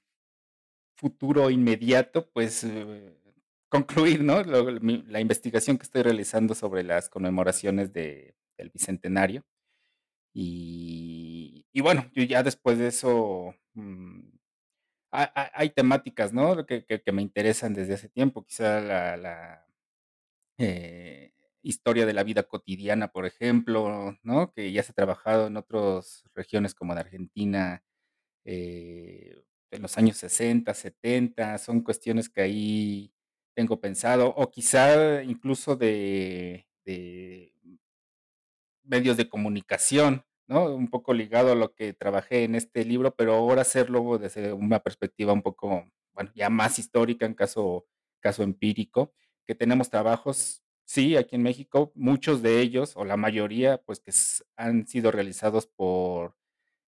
[0.94, 3.16] futuro inmediato, pues eh,
[3.68, 4.42] concluir, ¿no?
[4.42, 9.44] La investigación que estoy realizando sobre las conmemoraciones de, del Bicentenario.
[10.32, 14.25] Y, y, bueno, yo ya después de eso, mmm,
[15.10, 16.66] hay, temáticas, ¿no?
[16.66, 19.66] Que, me interesan desde hace tiempo, quizá la, la
[20.58, 21.32] eh,
[21.62, 24.52] historia de la vida cotidiana, por ejemplo, ¿no?
[24.52, 27.84] Que ya se ha trabajado en otras regiones como de Argentina,
[28.44, 33.12] eh, en los años 60, 70, son cuestiones que ahí
[33.54, 36.66] tengo pensado, o quizá incluso de
[38.86, 40.74] medios de comunicación, ¿no?
[40.74, 44.80] Un poco ligado a lo que trabajé en este libro, pero ahora hacerlo desde una
[44.80, 47.86] perspectiva un poco, bueno, ya más histórica en caso,
[48.20, 49.12] caso empírico,
[49.46, 54.12] que tenemos trabajos, sí, aquí en México, muchos de ellos, o la mayoría, pues que
[54.56, 56.36] han sido realizados por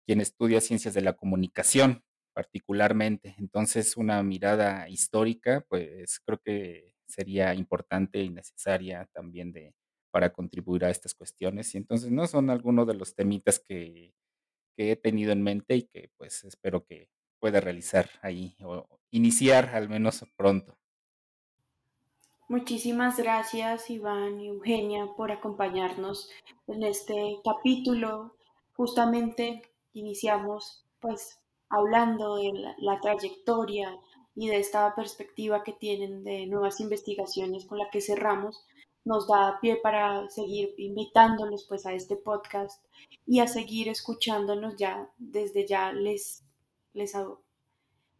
[0.06, 2.04] quien estudia ciencias de la comunicación,
[2.34, 3.34] particularmente.
[3.38, 9.74] Entonces, una mirada histórica, pues creo que sería importante y necesaria también de,
[10.16, 11.74] para contribuir a estas cuestiones.
[11.74, 14.14] Y entonces, no son algunos de los temitas que,
[14.74, 19.74] que he tenido en mente y que pues espero que pueda realizar ahí o iniciar
[19.74, 20.78] al menos pronto.
[22.48, 26.30] Muchísimas gracias Iván y Eugenia por acompañarnos
[26.66, 28.38] en este capítulo.
[28.72, 29.60] Justamente
[29.92, 33.94] iniciamos pues hablando de la, la, trayectoria
[34.34, 38.64] y de esta perspectiva que tienen de nuevas investigaciones con la que cerramos,
[39.06, 42.84] nos da pie para seguir invitándolos pues a este podcast
[43.24, 46.44] y a seguir escuchándonos ya desde ya les
[46.92, 47.14] les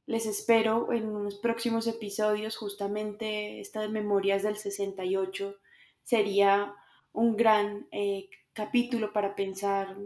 [0.07, 5.57] les espero en unos próximos episodios, justamente esta de Memorias del 68
[6.05, 6.73] sería
[7.13, 9.97] un gran eh, capítulo para pensar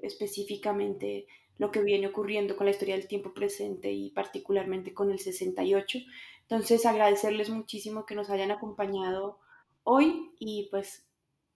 [0.00, 1.26] específicamente
[1.58, 5.98] lo que viene ocurriendo con la historia del tiempo presente y particularmente con el 68.
[6.42, 9.40] Entonces agradecerles muchísimo que nos hayan acompañado
[9.86, 11.06] hoy y pues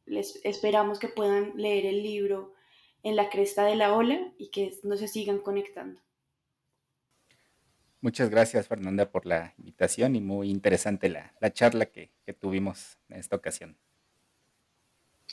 [0.06, 2.54] les esperamos que puedan leer el libro
[3.02, 6.00] en la cresta de la ola y que no se sigan conectando.
[8.00, 12.98] Muchas gracias, Fernanda, por la invitación y muy interesante la, la charla que, que, tuvimos
[13.10, 13.76] en esta ocasión.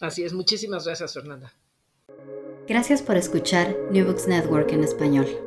[0.02, 1.54] Así es, muchísimas gracias, Fernanda.
[2.68, 5.47] Gracias por escuchar New Books Network en español.